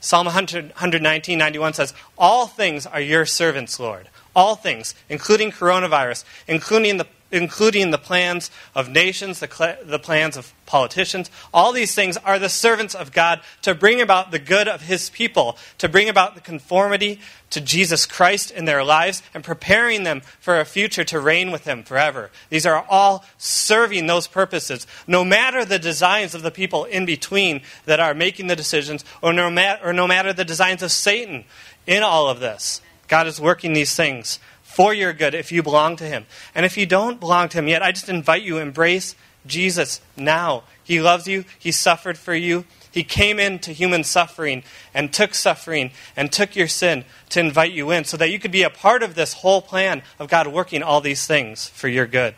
Psalm 0.00 0.26
119, 0.26 1.38
91 1.38 1.74
says, 1.74 1.94
All 2.18 2.48
things 2.48 2.86
are 2.86 3.00
your 3.00 3.24
servants, 3.24 3.78
Lord. 3.78 4.08
All 4.34 4.56
things, 4.56 4.96
including 5.08 5.52
coronavirus, 5.52 6.24
including 6.48 6.96
the, 6.96 7.06
including 7.32 7.90
the 7.90 7.98
plans 7.98 8.50
of 8.74 8.88
nations, 8.88 9.40
the, 9.40 9.48
cl- 9.48 9.78
the 9.84 9.98
plans 9.98 10.36
of 10.36 10.52
politicians, 10.66 11.30
all 11.52 11.72
these 11.72 11.94
things 11.94 12.16
are 12.18 12.38
the 12.38 12.48
servants 12.48 12.94
of 12.94 13.12
God 13.12 13.40
to 13.62 13.74
bring 13.74 14.00
about 14.00 14.30
the 14.30 14.38
good 14.38 14.68
of 14.68 14.82
His 14.82 15.10
people, 15.10 15.56
to 15.78 15.88
bring 15.88 16.08
about 16.08 16.34
the 16.34 16.40
conformity 16.40 17.18
to 17.50 17.60
Jesus 17.60 18.06
Christ 18.06 18.50
in 18.50 18.64
their 18.64 18.84
lives, 18.84 19.22
and 19.34 19.42
preparing 19.42 20.04
them 20.04 20.22
for 20.40 20.60
a 20.60 20.64
future 20.64 21.04
to 21.04 21.20
reign 21.20 21.50
with 21.50 21.64
Him 21.64 21.82
forever. 21.82 22.30
These 22.50 22.66
are 22.66 22.84
all 22.88 23.24
serving 23.38 24.06
those 24.06 24.26
purposes, 24.26 24.86
no 25.06 25.24
matter 25.24 25.64
the 25.64 25.78
designs 25.78 26.34
of 26.34 26.42
the 26.42 26.50
people 26.50 26.84
in 26.84 27.06
between 27.06 27.62
that 27.86 28.00
are 28.00 28.14
making 28.14 28.46
the 28.46 28.56
decisions, 28.56 29.04
or 29.20 29.32
no, 29.32 29.50
ma- 29.50 29.78
or 29.82 29.92
no 29.92 30.06
matter 30.06 30.32
the 30.32 30.44
designs 30.44 30.82
of 30.82 30.92
Satan 30.92 31.44
in 31.86 32.02
all 32.02 32.28
of 32.28 32.40
this. 32.40 32.80
God 33.08 33.26
is 33.26 33.38
working 33.38 33.74
these 33.74 33.94
things 33.94 34.38
for 34.74 34.92
your 34.94 35.12
good 35.12 35.34
if 35.34 35.52
you 35.52 35.62
belong 35.62 35.96
to 35.96 36.04
Him. 36.04 36.26
And 36.54 36.66
if 36.66 36.76
you 36.76 36.86
don't 36.86 37.20
belong 37.20 37.48
to 37.50 37.58
Him 37.58 37.68
yet, 37.68 37.82
I 37.82 37.92
just 37.92 38.08
invite 38.08 38.42
you 38.42 38.58
embrace 38.58 39.14
Jesus 39.46 40.00
now. 40.16 40.64
He 40.84 41.00
loves 41.00 41.26
you, 41.26 41.44
He 41.58 41.72
suffered 41.72 42.18
for 42.18 42.34
you. 42.34 42.64
He 42.90 43.04
came 43.04 43.38
into 43.38 43.72
human 43.72 44.04
suffering 44.04 44.64
and 44.92 45.12
took 45.12 45.34
suffering 45.34 45.92
and 46.14 46.30
took 46.30 46.54
your 46.54 46.68
sin 46.68 47.06
to 47.30 47.40
invite 47.40 47.72
you 47.72 47.90
in 47.90 48.04
so 48.04 48.18
that 48.18 48.30
you 48.30 48.38
could 48.38 48.52
be 48.52 48.62
a 48.62 48.70
part 48.70 49.02
of 49.02 49.14
this 49.14 49.32
whole 49.32 49.62
plan 49.62 50.02
of 50.18 50.28
God 50.28 50.46
working 50.46 50.82
all 50.82 51.00
these 51.00 51.26
things 51.26 51.68
for 51.68 51.88
your 51.88 52.06
good. 52.06 52.34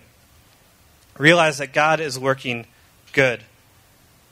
Realize 1.19 1.59
that 1.59 1.73
God 1.73 1.99
is 1.99 2.21
working 2.21 2.67
good. 3.13 3.43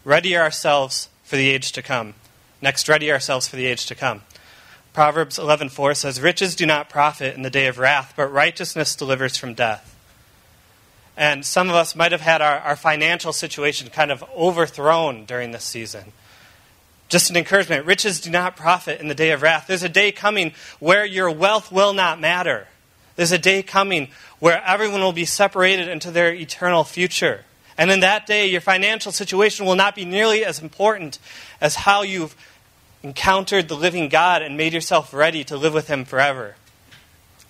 Ready 0.05 0.37
ourselves 0.37 1.09
for 1.25 1.35
the 1.35 1.51
age 1.51 1.73
to 1.73 1.83
come. 1.83 2.15
Next, 2.61 2.89
ready 2.89 3.11
ourselves 3.11 3.49
for 3.49 3.57
the 3.57 3.67
age 3.67 3.87
to 3.87 3.97
come. 3.97 4.23
Proverbs 4.93 5.39
11:4 5.39 5.95
says, 5.95 6.21
"Riches 6.21 6.55
do 6.55 6.67
not 6.67 6.91
profit 6.91 7.35
in 7.35 7.43
the 7.43 7.51
day 7.51 7.67
of 7.67 7.79
wrath, 7.79 8.13
but 8.15 8.27
righteousness 8.27 8.95
delivers 8.95 9.37
from 9.39 9.55
death." 9.55 9.95
And 11.17 11.47
some 11.47 11.71
of 11.71 11.77
us 11.77 11.95
might 11.95 12.13
have 12.13 12.21
had 12.21 12.43
our, 12.43 12.59
our 12.61 12.77
financial 12.77 13.33
situation 13.33 13.89
kind 13.91 14.11
of 14.11 14.23
overthrown 14.37 15.25
during 15.25 15.53
this 15.53 15.65
season. 15.65 16.13
Just 17.09 17.31
an 17.31 17.37
encouragement 17.37 17.87
riches 17.87 18.21
do 18.21 18.31
not 18.31 18.57
profit 18.57 19.01
in 19.01 19.09
the 19.09 19.15
day 19.15 19.31
of 19.31 19.43
wrath. 19.43 19.67
There's 19.67 19.83
a 19.83 19.89
day 19.89 20.13
coming 20.13 20.55
where 20.79 21.05
your 21.05 21.31
wealth 21.31 21.71
will 21.71 21.93
not 21.93 22.21
matter. 22.21 22.69
There's 23.17 23.33
a 23.33 23.39
day 23.39 23.63
coming 23.63 24.09
where 24.39 24.63
everyone 24.65 25.03
will 25.03 25.13
be 25.13 25.27
separated 25.27 25.89
into 25.89 26.11
their 26.11 26.33
eternal 26.33 26.85
future. 26.85 27.45
And 27.77 27.91
in 27.91 28.01
that 28.01 28.27
day, 28.27 28.47
your 28.47 28.61
financial 28.61 29.13
situation 29.13 29.67
will 29.67 29.77
not 29.77 29.95
be 29.95 30.05
nearly 30.05 30.45
as 30.45 30.61
important 30.61 31.19
as 31.61 31.75
how 31.75 32.03
you've 32.03 32.35
encountered 33.03 33.69
the 33.69 33.77
living 33.77 34.09
God 34.09 34.43
and 34.43 34.57
made 34.57 34.73
yourself 34.73 35.13
ready 35.13 35.45
to 35.45 35.57
live 35.57 35.75
with 35.75 35.89
Him 35.89 36.05
forever. 36.05 36.57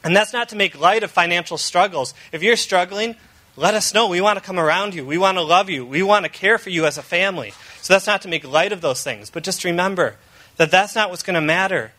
And 0.04 0.16
that's 0.16 0.32
not 0.32 0.48
to 0.48 0.56
make 0.56 0.78
light 0.78 1.02
of 1.02 1.10
financial 1.10 1.58
struggles. 1.58 2.14
If 2.32 2.42
you're 2.42 2.56
struggling, 2.56 3.16
let 3.56 3.74
us 3.74 3.94
know. 3.94 4.08
We 4.08 4.20
want 4.20 4.38
to 4.38 4.44
come 4.44 4.58
around 4.58 4.94
you. 4.94 5.04
We 5.04 5.18
want 5.18 5.36
to 5.36 5.42
love 5.42 5.68
you. 5.68 5.84
We 5.84 6.02
want 6.02 6.24
to 6.24 6.30
care 6.30 6.58
for 6.58 6.70
you 6.70 6.86
as 6.86 6.98
a 6.98 7.02
family. 7.02 7.52
So 7.80 7.92
that's 7.92 8.06
not 8.06 8.22
to 8.22 8.28
make 8.28 8.46
light 8.46 8.72
of 8.72 8.80
those 8.80 9.02
things. 9.04 9.30
But 9.30 9.44
just 9.44 9.64
remember 9.64 10.16
that 10.56 10.70
that's 10.70 10.94
not 10.94 11.10
what's 11.10 11.22
going 11.22 11.34
to 11.34 11.40
matter 11.40 11.92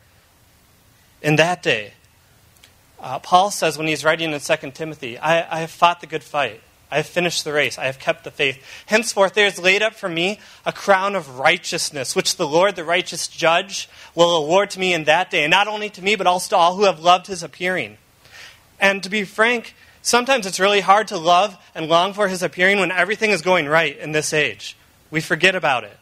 in 1.22 1.38
that 1.38 1.64
day. 1.64 1.94
Uh, 3.00 3.20
Paul 3.20 3.52
says 3.52 3.78
when 3.78 3.88
he's 3.88 4.04
writing 4.04 4.32
in 4.32 4.40
2 4.40 4.72
Timothy, 4.72 5.18
I, 5.18 5.58
I 5.58 5.60
have 5.62 5.72
fought 5.72 6.02
the 6.02 6.08
good 6.08 6.24
fight. 6.24 6.62
I 6.94 6.98
have 6.98 7.08
finished 7.08 7.44
the 7.44 7.52
race. 7.52 7.80
I 7.80 7.86
have 7.86 7.98
kept 7.98 8.24
the 8.24 8.30
faith. 8.30 8.64
Henceforth, 8.86 9.34
there 9.34 9.48
is 9.48 9.58
laid 9.58 9.82
up 9.82 9.96
for 9.96 10.08
me 10.08 10.40
a 10.64 10.72
crown 10.72 11.16
of 11.16 11.40
righteousness, 11.40 12.16
which 12.16 12.36
the 12.36 12.48
Lord, 12.48 12.76
the 12.76 12.84
righteous 12.84 13.28
judge, 13.28 13.90
will 14.14 14.36
award 14.36 14.70
to 14.72 14.80
me 14.80 14.94
in 14.94 15.06
that 15.06 15.32
day. 15.32 15.44
And 15.44 15.50
not 15.50 15.68
only 15.68 15.90
to 15.90 16.04
me, 16.04 16.16
but 16.16 16.28
also 16.28 16.50
to 16.50 16.56
all 16.56 16.76
who 16.76 16.84
have 16.84 17.00
loved 17.00 17.26
his 17.26 17.42
appearing. 17.42 17.98
And 18.80 19.02
to 19.02 19.10
be 19.10 19.24
frank, 19.24 19.74
sometimes 20.04 20.46
it's 20.46 20.60
really 20.60 20.82
hard 20.82 21.08
to 21.08 21.18
love 21.18 21.58
and 21.74 21.88
long 21.88 22.14
for 22.14 22.28
his 22.28 22.44
appearing 22.44 22.80
when 22.80 22.92
everything 22.92 23.32
is 23.32 23.42
going 23.42 23.68
right 23.68 23.98
in 23.98 24.12
this 24.12 24.32
age. 24.32 24.78
We 25.10 25.20
forget 25.20 25.56
about 25.56 25.84
it. 25.84 25.98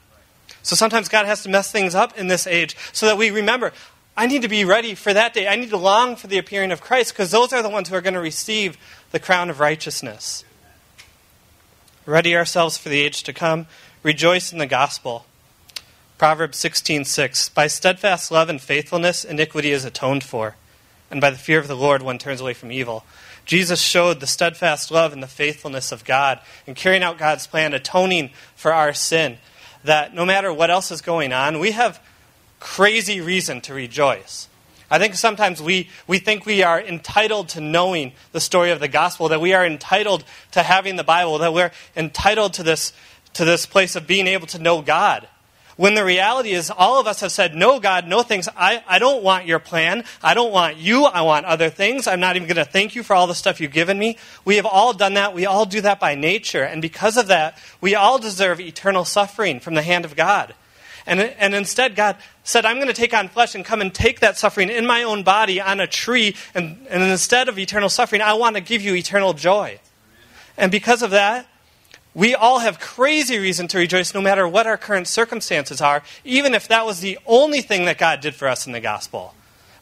So 0.61 0.75
sometimes 0.75 1.07
God 1.07 1.25
has 1.25 1.43
to 1.43 1.49
mess 1.49 1.71
things 1.71 1.95
up 1.95 2.17
in 2.17 2.27
this 2.27 2.45
age 2.45 2.75
so 2.91 3.05
that 3.05 3.17
we 3.17 3.31
remember, 3.31 3.71
I 4.17 4.27
need 4.27 4.41
to 4.41 4.49
be 4.49 4.65
ready 4.65 4.93
for 4.93 5.13
that 5.13 5.33
day. 5.33 5.47
I 5.47 5.55
need 5.55 5.69
to 5.69 5.77
long 5.77 6.17
for 6.17 6.27
the 6.27 6.37
appearing 6.37 6.73
of 6.73 6.81
Christ 6.81 7.13
because 7.13 7.31
those 7.31 7.53
are 7.53 7.63
the 7.63 7.69
ones 7.69 7.87
who 7.87 7.95
are 7.95 8.01
going 8.01 8.13
to 8.13 8.19
receive 8.19 8.77
the 9.11 9.19
crown 9.19 9.49
of 9.49 9.61
righteousness. 9.61 10.43
Ready 12.07 12.35
ourselves 12.35 12.79
for 12.79 12.89
the 12.89 12.99
age 12.99 13.21
to 13.23 13.33
come. 13.33 13.67
Rejoice 14.01 14.51
in 14.51 14.57
the 14.57 14.65
gospel. 14.65 15.27
Proverbs 16.17 16.57
16:6 16.57 17.49
By 17.49 17.67
steadfast 17.67 18.31
love 18.31 18.49
and 18.49 18.59
faithfulness 18.59 19.23
iniquity 19.23 19.71
is 19.71 19.85
atoned 19.85 20.23
for, 20.23 20.55
and 21.11 21.21
by 21.21 21.29
the 21.29 21.37
fear 21.37 21.59
of 21.59 21.67
the 21.67 21.75
Lord 21.75 22.01
one 22.01 22.17
turns 22.17 22.41
away 22.41 22.55
from 22.55 22.71
evil. 22.71 23.05
Jesus 23.45 23.81
showed 23.81 24.19
the 24.19 24.25
steadfast 24.25 24.89
love 24.89 25.13
and 25.13 25.21
the 25.21 25.27
faithfulness 25.27 25.91
of 25.91 26.03
God 26.03 26.39
in 26.65 26.73
carrying 26.73 27.03
out 27.03 27.19
God's 27.19 27.45
plan, 27.45 27.71
atoning 27.71 28.31
for 28.55 28.73
our 28.73 28.93
sin. 28.93 29.37
That 29.83 30.15
no 30.15 30.25
matter 30.25 30.51
what 30.51 30.71
else 30.71 30.89
is 30.89 31.01
going 31.01 31.31
on, 31.31 31.59
we 31.59 31.69
have 31.71 32.01
crazy 32.59 33.21
reason 33.21 33.61
to 33.61 33.75
rejoice. 33.75 34.47
I 34.91 34.99
think 34.99 35.15
sometimes 35.15 35.61
we, 35.61 35.89
we 36.05 36.19
think 36.19 36.45
we 36.45 36.63
are 36.63 36.79
entitled 36.79 37.49
to 37.49 37.61
knowing 37.61 38.11
the 38.33 38.41
story 38.41 38.71
of 38.71 38.81
the 38.81 38.89
gospel, 38.89 39.29
that 39.29 39.39
we 39.39 39.53
are 39.53 39.65
entitled 39.65 40.25
to 40.51 40.61
having 40.61 40.97
the 40.97 41.03
Bible, 41.03 41.37
that 41.37 41.53
we're 41.53 41.71
entitled 41.95 42.55
to 42.55 42.63
this, 42.63 42.91
to 43.33 43.45
this 43.45 43.65
place 43.65 43.95
of 43.95 44.05
being 44.05 44.27
able 44.27 44.47
to 44.47 44.59
know 44.59 44.81
God. 44.81 45.29
When 45.77 45.95
the 45.95 46.03
reality 46.03 46.51
is, 46.51 46.69
all 46.69 46.99
of 46.99 47.07
us 47.07 47.21
have 47.21 47.31
said, 47.31 47.55
No, 47.55 47.79
God, 47.79 48.05
no 48.05 48.21
things. 48.21 48.49
I, 48.55 48.83
I 48.85 48.99
don't 48.99 49.23
want 49.23 49.45
your 49.45 49.59
plan. 49.59 50.03
I 50.21 50.33
don't 50.33 50.51
want 50.51 50.77
you. 50.77 51.05
I 51.05 51.21
want 51.21 51.45
other 51.45 51.69
things. 51.69 52.05
I'm 52.05 52.19
not 52.19 52.35
even 52.35 52.47
going 52.47 52.63
to 52.63 52.69
thank 52.69 52.93
you 52.93 53.01
for 53.01 53.15
all 53.15 53.27
the 53.27 53.33
stuff 53.33 53.61
you've 53.61 53.71
given 53.71 53.97
me. 53.97 54.17
We 54.43 54.57
have 54.57 54.65
all 54.65 54.93
done 54.93 55.13
that. 55.13 55.33
We 55.33 55.45
all 55.45 55.65
do 55.65 55.81
that 55.81 55.99
by 55.99 56.15
nature. 56.15 56.63
And 56.63 56.81
because 56.81 57.15
of 57.15 57.27
that, 57.27 57.57
we 57.79 57.95
all 57.95 58.19
deserve 58.19 58.59
eternal 58.59 59.05
suffering 59.05 59.61
from 59.61 59.73
the 59.73 59.81
hand 59.81 60.03
of 60.03 60.15
God. 60.15 60.53
And, 61.05 61.19
and 61.19 61.53
instead, 61.53 61.95
God 61.95 62.17
said, 62.43 62.65
I'm 62.65 62.77
going 62.77 62.87
to 62.87 62.93
take 62.93 63.13
on 63.13 63.27
flesh 63.27 63.55
and 63.55 63.65
come 63.65 63.81
and 63.81 63.93
take 63.93 64.19
that 64.19 64.37
suffering 64.37 64.69
in 64.69 64.85
my 64.85 65.03
own 65.03 65.23
body 65.23 65.59
on 65.59 65.79
a 65.79 65.87
tree. 65.87 66.35
And, 66.53 66.85
and 66.89 67.03
instead 67.03 67.49
of 67.49 67.57
eternal 67.57 67.89
suffering, 67.89 68.21
I 68.21 68.33
want 68.33 68.55
to 68.55 68.61
give 68.61 68.81
you 68.81 68.95
eternal 68.95 69.33
joy. 69.33 69.79
And 70.57 70.71
because 70.71 71.01
of 71.01 71.11
that, 71.11 71.47
we 72.13 72.35
all 72.35 72.59
have 72.59 72.79
crazy 72.79 73.39
reason 73.39 73.67
to 73.69 73.77
rejoice 73.77 74.13
no 74.13 74.21
matter 74.21 74.47
what 74.47 74.67
our 74.67 74.77
current 74.77 75.07
circumstances 75.07 75.81
are, 75.81 76.03
even 76.25 76.53
if 76.53 76.67
that 76.67 76.85
was 76.85 76.99
the 76.99 77.17
only 77.25 77.61
thing 77.61 77.85
that 77.85 77.97
God 77.97 78.19
did 78.19 78.35
for 78.35 78.47
us 78.47 78.67
in 78.67 78.73
the 78.73 78.81
gospel. 78.81 79.33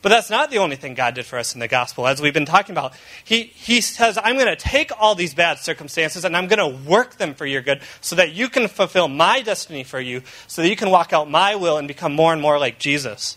But 0.02 0.10
that's 0.10 0.30
not 0.30 0.50
the 0.50 0.60
only 0.60 0.78
thing 0.78 0.94
God 0.94 1.16
did 1.16 1.26
for 1.26 1.38
us 1.38 1.54
in 1.54 1.60
the 1.60 1.68
gospel, 1.68 2.08
as 2.08 2.22
we've 2.22 2.34
been 2.34 2.46
talking 2.46 2.72
about. 2.72 2.94
He, 3.24 3.44
he 3.44 3.82
says, 3.82 4.18
I'm 4.18 4.36
going 4.36 4.48
to 4.48 4.56
take 4.56 4.92
all 4.98 5.14
these 5.14 5.34
bad 5.34 5.60
circumstances 5.60 6.24
and 6.24 6.38
I'm 6.38 6.48
going 6.48 6.60
to 6.60 6.90
work 6.90 7.18
them 7.18 7.34
for 7.34 7.46
your 7.46 7.62
good 7.62 7.82
so 8.00 8.16
that 8.16 8.32
you 8.32 8.48
can 8.48 8.70
fulfill 8.70 9.10
my 9.10 9.42
destiny 9.42 9.84
for 9.84 10.00
you, 10.00 10.22
so 10.48 10.62
that 10.62 10.70
you 10.70 10.78
can 10.78 10.90
walk 10.90 11.12
out 11.12 11.30
my 11.30 11.56
will 11.56 11.78
and 11.78 11.88
become 11.88 12.16
more 12.16 12.32
and 12.32 12.42
more 12.42 12.58
like 12.58 12.80
Jesus. 12.80 13.36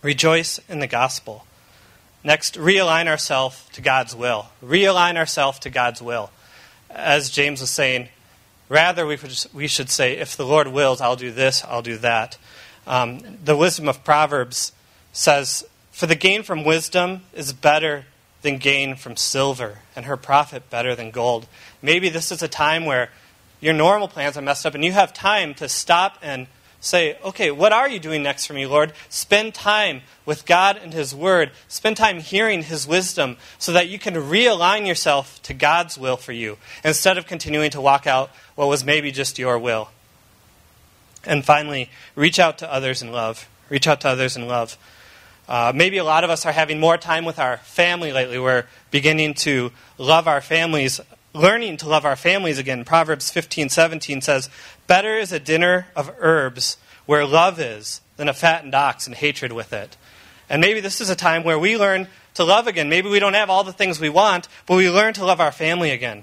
Rejoice 0.00 0.60
in 0.66 0.80
the 0.80 0.86
gospel. 0.86 1.44
Next, 2.24 2.54
realign 2.54 3.06
ourselves 3.06 3.66
to 3.72 3.82
God's 3.82 4.14
will. 4.14 4.48
Realign 4.64 5.16
ourselves 5.16 5.58
to 5.60 5.70
God's 5.70 6.00
will. 6.00 6.30
As 6.88 7.28
James 7.28 7.60
was 7.60 7.70
saying, 7.70 8.08
rather 8.70 9.06
we, 9.06 9.18
we 9.52 9.66
should 9.66 9.90
say, 9.90 10.16
if 10.16 10.38
the 10.38 10.46
Lord 10.46 10.68
wills, 10.68 11.02
I'll 11.02 11.16
do 11.16 11.30
this, 11.30 11.62
I'll 11.64 11.82
do 11.82 11.98
that. 11.98 12.38
Um, 12.86 13.20
the 13.44 13.56
wisdom 13.56 13.88
of 13.88 14.02
Proverbs 14.04 14.72
says, 15.12 15.64
For 15.90 16.06
the 16.06 16.14
gain 16.14 16.42
from 16.42 16.64
wisdom 16.64 17.22
is 17.32 17.52
better 17.52 18.06
than 18.42 18.58
gain 18.58 18.96
from 18.96 19.16
silver, 19.16 19.78
and 19.94 20.06
her 20.06 20.16
profit 20.16 20.70
better 20.70 20.94
than 20.94 21.10
gold. 21.10 21.46
Maybe 21.82 22.08
this 22.08 22.32
is 22.32 22.42
a 22.42 22.48
time 22.48 22.84
where 22.84 23.10
your 23.60 23.74
normal 23.74 24.08
plans 24.08 24.36
are 24.36 24.42
messed 24.42 24.64
up, 24.64 24.74
and 24.74 24.84
you 24.84 24.92
have 24.92 25.12
time 25.12 25.54
to 25.54 25.68
stop 25.68 26.18
and 26.22 26.46
say, 26.80 27.18
Okay, 27.22 27.50
what 27.50 27.72
are 27.72 27.88
you 27.88 27.98
doing 27.98 28.22
next 28.22 28.46
for 28.46 28.54
me, 28.54 28.66
Lord? 28.66 28.92
Spend 29.08 29.54
time 29.54 30.00
with 30.24 30.46
God 30.46 30.78
and 30.82 30.92
His 30.92 31.14
Word. 31.14 31.50
Spend 31.68 31.96
time 31.96 32.20
hearing 32.20 32.62
His 32.62 32.86
wisdom 32.86 33.36
so 33.58 33.72
that 33.72 33.88
you 33.88 33.98
can 33.98 34.14
realign 34.14 34.86
yourself 34.86 35.40
to 35.42 35.54
God's 35.54 35.98
will 35.98 36.16
for 36.16 36.32
you 36.32 36.56
instead 36.82 37.18
of 37.18 37.26
continuing 37.26 37.70
to 37.70 37.80
walk 37.80 38.06
out 38.06 38.30
what 38.54 38.68
was 38.68 38.84
maybe 38.84 39.12
just 39.12 39.38
your 39.38 39.58
will. 39.58 39.90
And 41.24 41.44
finally, 41.44 41.90
reach 42.14 42.38
out 42.38 42.58
to 42.58 42.72
others 42.72 43.02
in 43.02 43.12
love. 43.12 43.46
Reach 43.68 43.86
out 43.86 44.00
to 44.00 44.08
others 44.08 44.36
in 44.36 44.48
love. 44.48 44.78
Uh, 45.50 45.72
maybe 45.74 45.98
a 45.98 46.04
lot 46.04 46.22
of 46.22 46.30
us 46.30 46.46
are 46.46 46.52
having 46.52 46.78
more 46.78 46.96
time 46.96 47.24
with 47.24 47.40
our 47.40 47.56
family 47.56 48.12
lately. 48.12 48.38
We're 48.38 48.66
beginning 48.92 49.34
to 49.34 49.72
love 49.98 50.28
our 50.28 50.40
families, 50.40 51.00
learning 51.34 51.78
to 51.78 51.88
love 51.88 52.04
our 52.04 52.14
families 52.14 52.56
again. 52.56 52.84
Proverbs 52.84 53.32
15, 53.32 53.68
17 53.68 54.20
says, 54.20 54.48
Better 54.86 55.16
is 55.16 55.32
a 55.32 55.40
dinner 55.40 55.88
of 55.96 56.14
herbs 56.20 56.76
where 57.04 57.26
love 57.26 57.58
is 57.58 58.00
than 58.16 58.28
a 58.28 58.32
fattened 58.32 58.76
ox 58.76 59.08
and 59.08 59.16
hatred 59.16 59.50
with 59.50 59.72
it. 59.72 59.96
And 60.48 60.60
maybe 60.60 60.78
this 60.78 61.00
is 61.00 61.10
a 61.10 61.16
time 61.16 61.42
where 61.42 61.58
we 61.58 61.76
learn 61.76 62.06
to 62.34 62.44
love 62.44 62.68
again. 62.68 62.88
Maybe 62.88 63.08
we 63.08 63.18
don't 63.18 63.34
have 63.34 63.50
all 63.50 63.64
the 63.64 63.72
things 63.72 63.98
we 63.98 64.08
want, 64.08 64.46
but 64.66 64.76
we 64.76 64.88
learn 64.88 65.14
to 65.14 65.24
love 65.24 65.40
our 65.40 65.50
family 65.50 65.90
again. 65.90 66.22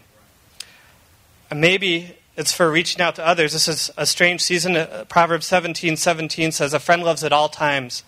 And 1.51 1.59
maybe 1.59 2.15
it's 2.37 2.53
for 2.53 2.71
reaching 2.71 3.01
out 3.01 3.15
to 3.15 3.27
others. 3.27 3.51
This 3.51 3.67
is 3.67 3.91
a 3.97 4.05
strange 4.05 4.39
season. 4.41 4.77
Uh, 4.77 5.03
Proverbs 5.09 5.47
17, 5.47 5.97
17 5.97 6.53
says, 6.53 6.73
A 6.73 6.79
friend 6.79 7.03
loves 7.03 7.25
at 7.25 7.33
all 7.33 7.49
times 7.49 8.03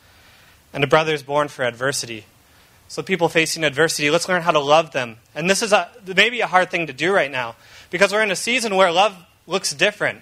and 0.74 0.84
a 0.84 0.88
brother 0.88 1.14
is 1.14 1.24
born 1.24 1.48
for 1.48 1.64
adversity. 1.64 2.26
So, 2.88 3.04
people 3.04 3.30
facing 3.30 3.64
adversity, 3.64 4.10
let's 4.10 4.28
learn 4.28 4.42
how 4.42 4.52
to 4.52 4.60
love 4.60 4.92
them. 4.92 5.18
And 5.36 5.48
this 5.50 5.62
is 5.62 5.72
a, 5.74 5.90
maybe 6.16 6.42
a 6.42 6.48
hard 6.48 6.72
thing 6.72 6.88
to 6.88 6.94
do 6.94 7.14
right 7.14 7.32
now 7.32 7.56
because 7.92 8.12
we're 8.12 8.24
in 8.24 8.32
a 8.32 8.36
season 8.36 8.76
where 8.76 8.92
love 8.92 9.16
looks 9.46 9.74
different. 9.74 10.22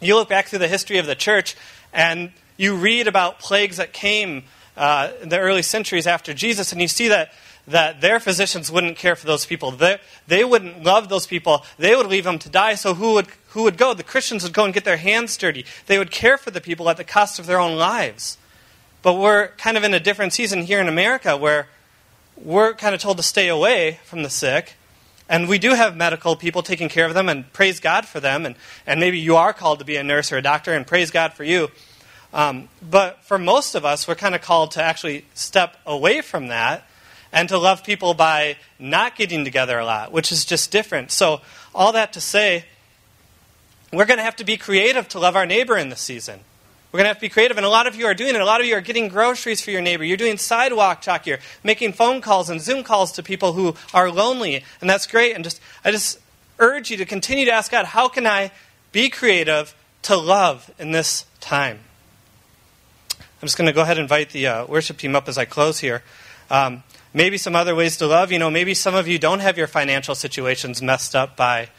You 0.00 0.14
look 0.14 0.28
back 0.28 0.46
through 0.46 0.60
the 0.60 0.68
history 0.68 0.98
of 0.98 1.06
the 1.06 1.14
church 1.14 1.54
and 1.92 2.32
you 2.56 2.76
read 2.76 3.08
about 3.08 3.40
plagues 3.40 3.76
that 3.76 3.92
came 3.92 4.44
uh, 4.76 5.10
in 5.20 5.28
the 5.28 5.38
early 5.38 5.62
centuries 5.62 6.06
after 6.06 6.32
Jesus, 6.32 6.72
and 6.72 6.80
you 6.80 6.88
see 6.88 7.08
that, 7.08 7.32
that 7.66 8.00
their 8.00 8.18
physicians 8.20 8.70
wouldn't 8.70 8.96
care 8.96 9.16
for 9.16 9.26
those 9.26 9.44
people. 9.44 9.70
They, 9.70 9.98
they 10.26 10.44
wouldn't 10.44 10.82
love 10.82 11.08
those 11.08 11.26
people. 11.26 11.64
They 11.78 11.94
would 11.94 12.06
leave 12.06 12.24
them 12.24 12.38
to 12.38 12.48
die. 12.48 12.74
So, 12.74 12.94
who 12.94 13.14
would, 13.14 13.26
who 13.48 13.64
would 13.64 13.76
go? 13.76 13.94
The 13.94 14.02
Christians 14.02 14.42
would 14.44 14.52
go 14.54 14.64
and 14.64 14.72
get 14.72 14.84
their 14.84 14.96
hands 14.96 15.36
dirty. 15.36 15.66
They 15.86 15.98
would 15.98 16.10
care 16.10 16.38
for 16.38 16.50
the 16.50 16.60
people 16.60 16.88
at 16.88 16.96
the 16.96 17.04
cost 17.04 17.38
of 17.38 17.46
their 17.46 17.60
own 17.60 17.76
lives. 17.76 18.38
But 19.02 19.14
we're 19.14 19.48
kind 19.58 19.76
of 19.76 19.82
in 19.82 19.94
a 19.94 20.00
different 20.00 20.32
season 20.32 20.62
here 20.62 20.80
in 20.80 20.88
America 20.88 21.36
where 21.36 21.66
we're 22.36 22.74
kind 22.74 22.94
of 22.94 23.00
told 23.00 23.16
to 23.16 23.22
stay 23.22 23.48
away 23.48 23.98
from 24.04 24.22
the 24.22 24.30
sick. 24.30 24.74
And 25.28 25.48
we 25.48 25.58
do 25.58 25.70
have 25.74 25.96
medical 25.96 26.36
people 26.36 26.62
taking 26.62 26.88
care 26.88 27.06
of 27.06 27.14
them, 27.14 27.28
and 27.28 27.50
praise 27.52 27.80
God 27.80 28.06
for 28.06 28.20
them. 28.20 28.44
And, 28.44 28.54
and 28.86 29.00
maybe 29.00 29.18
you 29.18 29.36
are 29.36 29.52
called 29.52 29.78
to 29.78 29.84
be 29.84 29.96
a 29.96 30.04
nurse 30.04 30.30
or 30.30 30.36
a 30.36 30.42
doctor, 30.42 30.72
and 30.72 30.86
praise 30.86 31.10
God 31.10 31.32
for 31.32 31.44
you. 31.44 31.70
Um, 32.34 32.68
but 32.82 33.22
for 33.24 33.38
most 33.38 33.74
of 33.74 33.84
us, 33.84 34.06
we're 34.06 34.14
kind 34.14 34.34
of 34.34 34.40
called 34.40 34.72
to 34.72 34.82
actually 34.82 35.24
step 35.34 35.76
away 35.86 36.20
from 36.20 36.48
that 36.48 36.86
and 37.32 37.48
to 37.48 37.58
love 37.58 37.82
people 37.82 38.14
by 38.14 38.56
not 38.78 39.16
getting 39.16 39.44
together 39.44 39.78
a 39.78 39.84
lot, 39.84 40.12
which 40.12 40.32
is 40.32 40.44
just 40.44 40.70
different. 40.70 41.10
So, 41.10 41.40
all 41.74 41.92
that 41.92 42.12
to 42.14 42.20
say, 42.20 42.66
we're 43.92 44.04
going 44.04 44.18
to 44.18 44.24
have 44.24 44.36
to 44.36 44.44
be 44.44 44.56
creative 44.56 45.08
to 45.10 45.18
love 45.18 45.36
our 45.36 45.46
neighbor 45.46 45.76
in 45.76 45.88
this 45.88 46.00
season. 46.00 46.40
We're 46.92 46.98
going 46.98 47.04
to 47.04 47.08
have 47.08 47.16
to 47.16 47.22
be 47.22 47.30
creative. 47.30 47.56
And 47.56 47.64
a 47.64 47.70
lot 47.70 47.86
of 47.86 47.96
you 47.96 48.04
are 48.04 48.12
doing 48.12 48.34
it. 48.34 48.40
A 48.40 48.44
lot 48.44 48.60
of 48.60 48.66
you 48.66 48.74
are 48.74 48.82
getting 48.82 49.08
groceries 49.08 49.62
for 49.62 49.70
your 49.70 49.80
neighbor. 49.80 50.04
You're 50.04 50.18
doing 50.18 50.36
sidewalk 50.36 51.00
chalk. 51.00 51.26
You're 51.26 51.38
making 51.64 51.94
phone 51.94 52.20
calls 52.20 52.50
and 52.50 52.60
Zoom 52.60 52.84
calls 52.84 53.12
to 53.12 53.22
people 53.22 53.54
who 53.54 53.74
are 53.94 54.10
lonely. 54.10 54.62
And 54.82 54.90
that's 54.90 55.06
great. 55.06 55.34
And 55.34 55.42
just, 55.42 55.60
I 55.86 55.90
just 55.90 56.20
urge 56.58 56.90
you 56.90 56.98
to 56.98 57.06
continue 57.06 57.46
to 57.46 57.50
ask 57.50 57.70
God, 57.70 57.86
how 57.86 58.08
can 58.08 58.26
I 58.26 58.52
be 58.92 59.08
creative 59.08 59.74
to 60.02 60.16
love 60.16 60.70
in 60.78 60.92
this 60.92 61.24
time? 61.40 61.80
I'm 63.10 63.46
just 63.46 63.56
going 63.56 63.66
to 63.66 63.72
go 63.72 63.80
ahead 63.80 63.96
and 63.96 64.04
invite 64.04 64.30
the 64.30 64.46
uh, 64.46 64.66
worship 64.66 64.98
team 64.98 65.16
up 65.16 65.28
as 65.28 65.38
I 65.38 65.46
close 65.46 65.80
here. 65.80 66.02
Um, 66.50 66.82
maybe 67.14 67.38
some 67.38 67.56
other 67.56 67.74
ways 67.74 67.96
to 67.96 68.06
love. 68.06 68.30
You 68.30 68.38
know, 68.38 68.50
maybe 68.50 68.74
some 68.74 68.94
of 68.94 69.08
you 69.08 69.18
don't 69.18 69.40
have 69.40 69.56
your 69.56 69.66
financial 69.66 70.14
situations 70.14 70.82
messed 70.82 71.16
up 71.16 71.36
by 71.36 71.70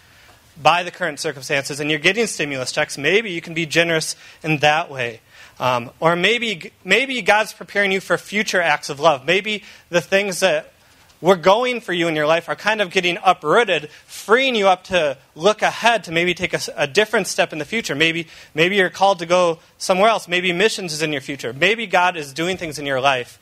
by 0.61 0.83
the 0.83 0.91
current 0.91 1.19
circumstances 1.19 1.79
and 1.79 1.89
you're 1.89 1.99
getting 1.99 2.27
stimulus 2.27 2.71
checks, 2.71 2.97
maybe 2.97 3.31
you 3.31 3.41
can 3.41 3.53
be 3.53 3.65
generous 3.65 4.15
in 4.43 4.57
that 4.57 4.89
way. 4.89 5.21
Um, 5.59 5.91
or 5.99 6.15
maybe, 6.15 6.71
maybe 6.83 7.21
God's 7.21 7.53
preparing 7.53 7.91
you 7.91 7.99
for 7.99 8.17
future 8.17 8.61
acts 8.61 8.89
of 8.89 8.99
love. 8.99 9.25
Maybe 9.25 9.63
the 9.89 10.01
things 10.01 10.39
that 10.39 10.73
were 11.21 11.35
going 11.35 11.79
for 11.79 11.93
you 11.93 12.07
in 12.07 12.15
your 12.15 12.27
life 12.27 12.49
are 12.49 12.55
kind 12.55 12.81
of 12.81 12.91
getting 12.91 13.17
uprooted, 13.23 13.89
freeing 14.07 14.55
you 14.55 14.67
up 14.67 14.83
to 14.85 15.17
look 15.35 15.61
ahead 15.61 16.03
to 16.03 16.11
maybe 16.11 16.33
take 16.33 16.53
a, 16.53 16.59
a, 16.75 16.85
different 16.85 17.27
step 17.27 17.53
in 17.53 17.59
the 17.59 17.65
future. 17.65 17.95
Maybe, 17.95 18.27
maybe 18.53 18.75
you're 18.75 18.89
called 18.89 19.19
to 19.19 19.25
go 19.25 19.59
somewhere 19.77 20.09
else. 20.09 20.27
Maybe 20.27 20.51
missions 20.51 20.91
is 20.91 21.01
in 21.01 21.13
your 21.13 21.21
future. 21.21 21.53
Maybe 21.53 21.87
God 21.87 22.17
is 22.17 22.33
doing 22.33 22.57
things 22.57 22.77
in 22.77 22.85
your 22.85 22.99
life 22.99 23.39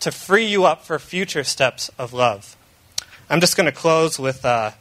to 0.00 0.12
free 0.12 0.46
you 0.46 0.64
up 0.64 0.84
for 0.84 0.98
future 0.98 1.42
steps 1.42 1.90
of 1.98 2.12
love. 2.12 2.56
I'm 3.28 3.40
just 3.40 3.56
going 3.56 3.66
to 3.66 3.72
close 3.72 4.18
with. 4.18 4.44
Uh, 4.44 4.72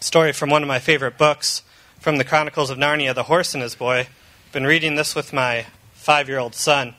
story 0.00 0.32
from 0.32 0.50
one 0.50 0.62
of 0.62 0.68
my 0.68 0.78
favorite 0.78 1.16
books 1.16 1.62
from 2.00 2.18
the 2.18 2.24
Chronicles 2.24 2.70
of 2.70 2.78
Narnia, 2.78 3.14
The 3.14 3.24
Horse 3.24 3.54
and 3.54 3.62
His 3.62 3.74
Boy. 3.74 4.00
I've 4.00 4.52
been 4.52 4.66
reading 4.66 4.94
this 4.94 5.14
with 5.14 5.32
my 5.32 5.66
five 5.94 6.28
year 6.28 6.38
old 6.38 6.54
son. 6.54 6.94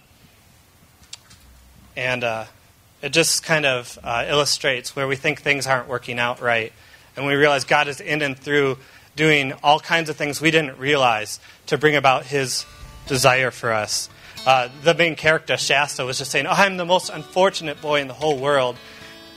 And 1.95 2.23
uh, 2.23 2.45
it 3.01 3.09
just 3.09 3.43
kind 3.43 3.65
of 3.65 3.97
uh, 4.03 4.25
illustrates 4.27 4.95
where 4.95 5.07
we 5.07 5.15
think 5.15 5.41
things 5.41 5.67
aren't 5.67 5.87
working 5.87 6.19
out 6.19 6.41
right. 6.41 6.73
And 7.15 7.25
we 7.25 7.35
realize 7.35 7.63
God 7.63 7.87
is 7.87 8.01
in 8.01 8.21
and 8.21 8.37
through 8.37 8.77
doing 9.15 9.53
all 9.63 9.79
kinds 9.79 10.09
of 10.09 10.15
things 10.15 10.41
we 10.41 10.51
didn't 10.51 10.77
realize 10.77 11.39
to 11.67 11.77
bring 11.77 11.95
about 11.95 12.25
His 12.25 12.65
desire 13.07 13.51
for 13.51 13.73
us. 13.73 14.09
Uh, 14.45 14.69
the 14.83 14.93
main 14.93 15.15
character, 15.15 15.57
Shasta, 15.57 16.05
was 16.05 16.17
just 16.19 16.31
saying, 16.31 16.45
oh, 16.45 16.51
I'm 16.51 16.77
the 16.77 16.85
most 16.85 17.09
unfortunate 17.09 17.81
boy 17.81 18.01
in 18.01 18.07
the 18.07 18.13
whole 18.13 18.37
world 18.37 18.75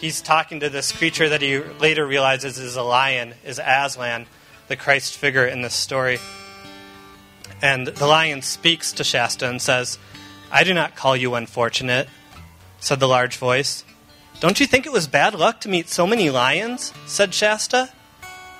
he's 0.01 0.21
talking 0.21 0.61
to 0.61 0.71
this 0.71 0.93
creature 0.93 1.29
that 1.29 1.43
he 1.43 1.59
later 1.59 2.07
realizes 2.07 2.59
is 2.59 2.77
a 2.77 2.83
lion, 2.83 3.35
is 3.45 3.61
Aslan, 3.65 4.27
the 4.69 4.77
Christ 4.77 5.17
figure 5.17 5.47
in 5.47 5.63
this 5.63 5.75
story. 5.75 6.19
And 7.63 7.87
the 7.87 8.07
lion 8.07 8.43
speaks 8.43 8.93
to 8.93 9.05
Shasta 9.05 9.49
and 9.49 9.61
says, 9.61 9.99
I 10.51 10.65
do 10.65 10.73
not 10.73 10.97
call 10.97 11.17
you 11.17 11.35
unfortunate, 11.35 12.09
said 12.81 13.01
the 13.01 13.09
large 13.09 13.37
voice. 13.37 13.85
Don't 14.41 14.59
you 14.59 14.67
think 14.67 14.87
it 14.87 14.93
was 14.93 15.07
bad 15.07 15.35
luck 15.35 15.61
to 15.61 15.69
meet 15.69 15.89
so 15.89 16.07
many 16.07 16.31
lions? 16.31 16.95
said 17.07 17.35
Shasta. 17.35 17.91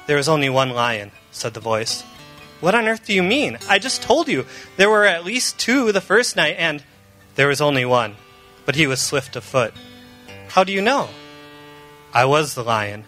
There 0.07 0.19
is 0.19 0.29
only 0.29 0.51
one 0.51 0.71
lion, 0.71 1.11
said 1.31 1.55
the 1.55 1.61
voice. 1.61 2.03
What 2.61 2.75
on 2.75 2.87
earth 2.87 3.07
do 3.07 3.15
you 3.15 3.23
mean? 3.23 3.57
I 3.69 3.79
just 3.79 4.03
told 4.03 4.29
you 4.29 4.45
there 4.77 4.91
were 4.91 5.07
at 5.07 5.25
least 5.25 5.59
two 5.59 5.93
the 5.93 6.03
first 6.03 6.37
night, 6.37 6.57
and 6.59 6.85
there 7.37 7.49
was 7.49 7.63
only 7.63 7.87
one, 7.87 8.17
but 8.67 8.75
he 8.75 8.87
was 8.87 9.01
swift 9.01 9.37
of 9.37 9.45
foot. 9.45 9.73
How 10.49 10.65
do 10.65 10.73
you 10.73 10.83
know? 10.83 11.09
I 12.13 12.25
was 12.25 12.55
the 12.55 12.65
lion. 12.65 13.05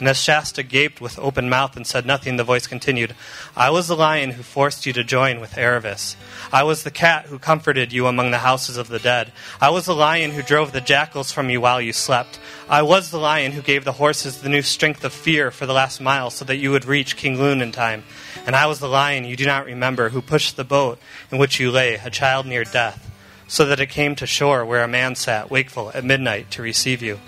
And 0.00 0.08
as 0.08 0.16
Shasta 0.16 0.62
gaped 0.62 0.98
with 1.02 1.18
open 1.18 1.50
mouth 1.50 1.76
and 1.76 1.86
said 1.86 2.06
nothing, 2.06 2.38
the 2.38 2.44
voice 2.44 2.66
continued, 2.66 3.14
I 3.54 3.68
was 3.68 3.86
the 3.86 3.96
lion 3.96 4.30
who 4.30 4.42
forced 4.42 4.86
you 4.86 4.94
to 4.94 5.04
join 5.04 5.40
with 5.40 5.56
Aravis. 5.56 6.16
I 6.50 6.62
was 6.62 6.82
the 6.82 6.90
cat 6.90 7.26
who 7.26 7.38
comforted 7.38 7.92
you 7.92 8.06
among 8.06 8.30
the 8.30 8.38
houses 8.38 8.78
of 8.78 8.88
the 8.88 8.98
dead. 8.98 9.30
I 9.60 9.68
was 9.68 9.84
the 9.84 9.94
lion 9.94 10.30
who 10.30 10.40
drove 10.40 10.72
the 10.72 10.80
jackals 10.80 11.30
from 11.30 11.50
you 11.50 11.60
while 11.60 11.82
you 11.82 11.92
slept. 11.92 12.40
I 12.66 12.80
was 12.80 13.10
the 13.10 13.18
lion 13.18 13.52
who 13.52 13.60
gave 13.60 13.84
the 13.84 13.92
horses 13.92 14.40
the 14.40 14.48
new 14.48 14.62
strength 14.62 15.04
of 15.04 15.12
fear 15.12 15.50
for 15.50 15.66
the 15.66 15.74
last 15.74 16.00
mile 16.00 16.30
so 16.30 16.46
that 16.46 16.56
you 16.56 16.70
would 16.70 16.86
reach 16.86 17.18
King 17.18 17.38
Lune 17.38 17.60
in 17.60 17.70
time. 17.70 18.04
And 18.46 18.56
I 18.56 18.64
was 18.64 18.80
the 18.80 18.88
lion 18.88 19.26
you 19.26 19.36
do 19.36 19.44
not 19.44 19.66
remember 19.66 20.08
who 20.08 20.22
pushed 20.22 20.56
the 20.56 20.64
boat 20.64 20.98
in 21.30 21.36
which 21.36 21.60
you 21.60 21.70
lay, 21.70 21.96
a 21.96 22.08
child 22.08 22.46
near 22.46 22.64
death, 22.64 23.10
so 23.46 23.66
that 23.66 23.80
it 23.80 23.90
came 23.90 24.14
to 24.14 24.26
shore 24.26 24.64
where 24.64 24.82
a 24.82 24.88
man 24.88 25.14
sat 25.14 25.50
wakeful 25.50 25.90
at 25.92 26.04
midnight 26.04 26.50
to 26.52 26.62
receive 26.62 27.02
you. 27.02 27.20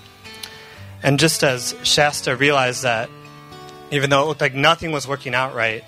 And 1.02 1.18
just 1.18 1.42
as 1.42 1.74
Shasta 1.82 2.36
realized 2.36 2.82
that, 2.84 3.10
even 3.90 4.10
though 4.10 4.22
it 4.22 4.26
looked 4.26 4.40
like 4.40 4.54
nothing 4.54 4.92
was 4.92 5.06
working 5.06 5.34
out 5.34 5.54
right, 5.54 5.84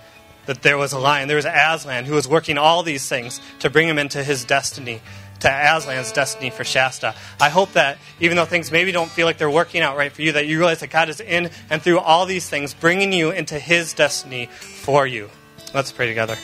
that 0.46 0.62
there 0.62 0.77
was 0.77 0.92
a 0.92 0.98
lion, 0.98 1.29
there 1.29 1.37
was 1.37 1.46
Aslan 1.46 2.05
who 2.05 2.14
was 2.14 2.29
working 2.29 2.59
all 2.59 2.83
these 2.83 3.09
things 3.09 3.40
to 3.61 3.70
bring 3.70 3.88
him 3.88 3.98
into 3.98 4.22
his 4.22 4.44
destiny, 4.44 5.00
to 5.40 5.48
Aslan's 5.50 6.12
destiny 6.12 6.50
for 6.50 6.64
Shasta. 6.64 7.14
I 7.40 7.48
hope 7.48 7.72
that 7.72 7.98
even 8.20 8.37
though 8.37 8.44
things 8.44 8.70
maybe 8.70 8.92
don't 8.92 9.11
feel 9.11 9.27
like 9.27 9.38
they're 9.38 9.50
working 9.50 9.81
out 9.81 9.96
right 9.96 10.12
for 10.12 10.22
you, 10.22 10.33
that 10.33 10.46
you 10.46 10.59
realize 10.59 10.81
that 10.81 10.90
God 10.90 11.09
is 11.09 11.20
in 11.20 11.50
and 11.70 11.81
through 11.81 12.00
all 12.00 12.27
these 12.27 12.48
things, 12.48 12.74
bringing 12.74 13.12
you 13.12 13.31
into 13.31 13.59
his 13.59 13.94
destiny 13.94 14.46
for 14.46 15.07
you. 15.07 15.31
Let's 15.72 15.92
pray 15.92 16.07
together. 16.07 16.37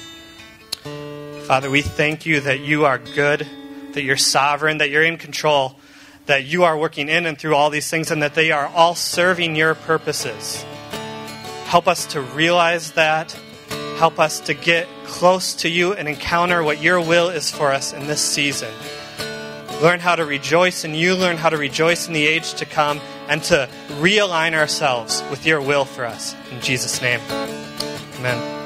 Father, 1.47 1.69
we 1.69 1.83
thank 1.83 2.27
you 2.27 2.41
that 2.41 2.61
you 2.61 2.85
are 2.87 2.99
good, 2.99 3.47
that 3.93 4.03
you're 4.03 4.17
sovereign, 4.17 4.79
that 4.79 4.91
you're 4.91 5.03
in 5.03 5.19
control 5.19 5.77
that 6.31 6.45
you 6.45 6.63
are 6.63 6.79
working 6.79 7.09
in 7.09 7.27
and 7.27 7.37
through 7.37 7.57
all 7.57 7.71
these 7.71 7.91
things 7.91 8.13
and 8.13 8.23
that 8.23 8.35
they 8.35 8.53
are 8.53 8.69
all 8.69 8.95
serving 8.95 9.57
your 9.57 9.75
purposes. 9.75 10.65
Help 11.65 11.89
us 11.89 12.07
to 12.07 12.21
realize 12.21 12.93
that. 12.93 13.37
Help 13.99 14.21
us 14.21 14.39
to 14.39 14.55
get 14.55 14.87
close 15.05 15.55
to 15.55 15.69
you 15.69 15.93
and 15.93 16.07
encounter 16.07 16.63
what 16.63 16.81
your 16.81 17.01
will 17.01 17.31
is 17.31 17.51
for 17.51 17.73
us 17.73 17.93
in 17.93 18.07
this 18.07 18.21
season. 18.21 18.73
Learn 19.83 19.99
how 19.99 20.15
to 20.15 20.25
rejoice 20.25 20.85
in 20.85 20.95
you, 20.95 21.17
learn 21.17 21.37
how 21.37 21.49
to 21.49 21.57
rejoice 21.57 22.07
in 22.07 22.13
the 22.13 22.27
age 22.27 22.55
to 22.55 22.65
come, 22.65 23.01
and 23.29 23.43
to 23.45 23.69
realign 23.99 24.55
ourselves 24.55 25.25
with 25.31 25.45
your 25.45 25.61
will 25.61 25.85
for 25.85 26.05
us. 26.05 26.37
In 26.53 26.61
Jesus' 26.61 27.03
name, 27.03 27.21
amen. 28.19 28.60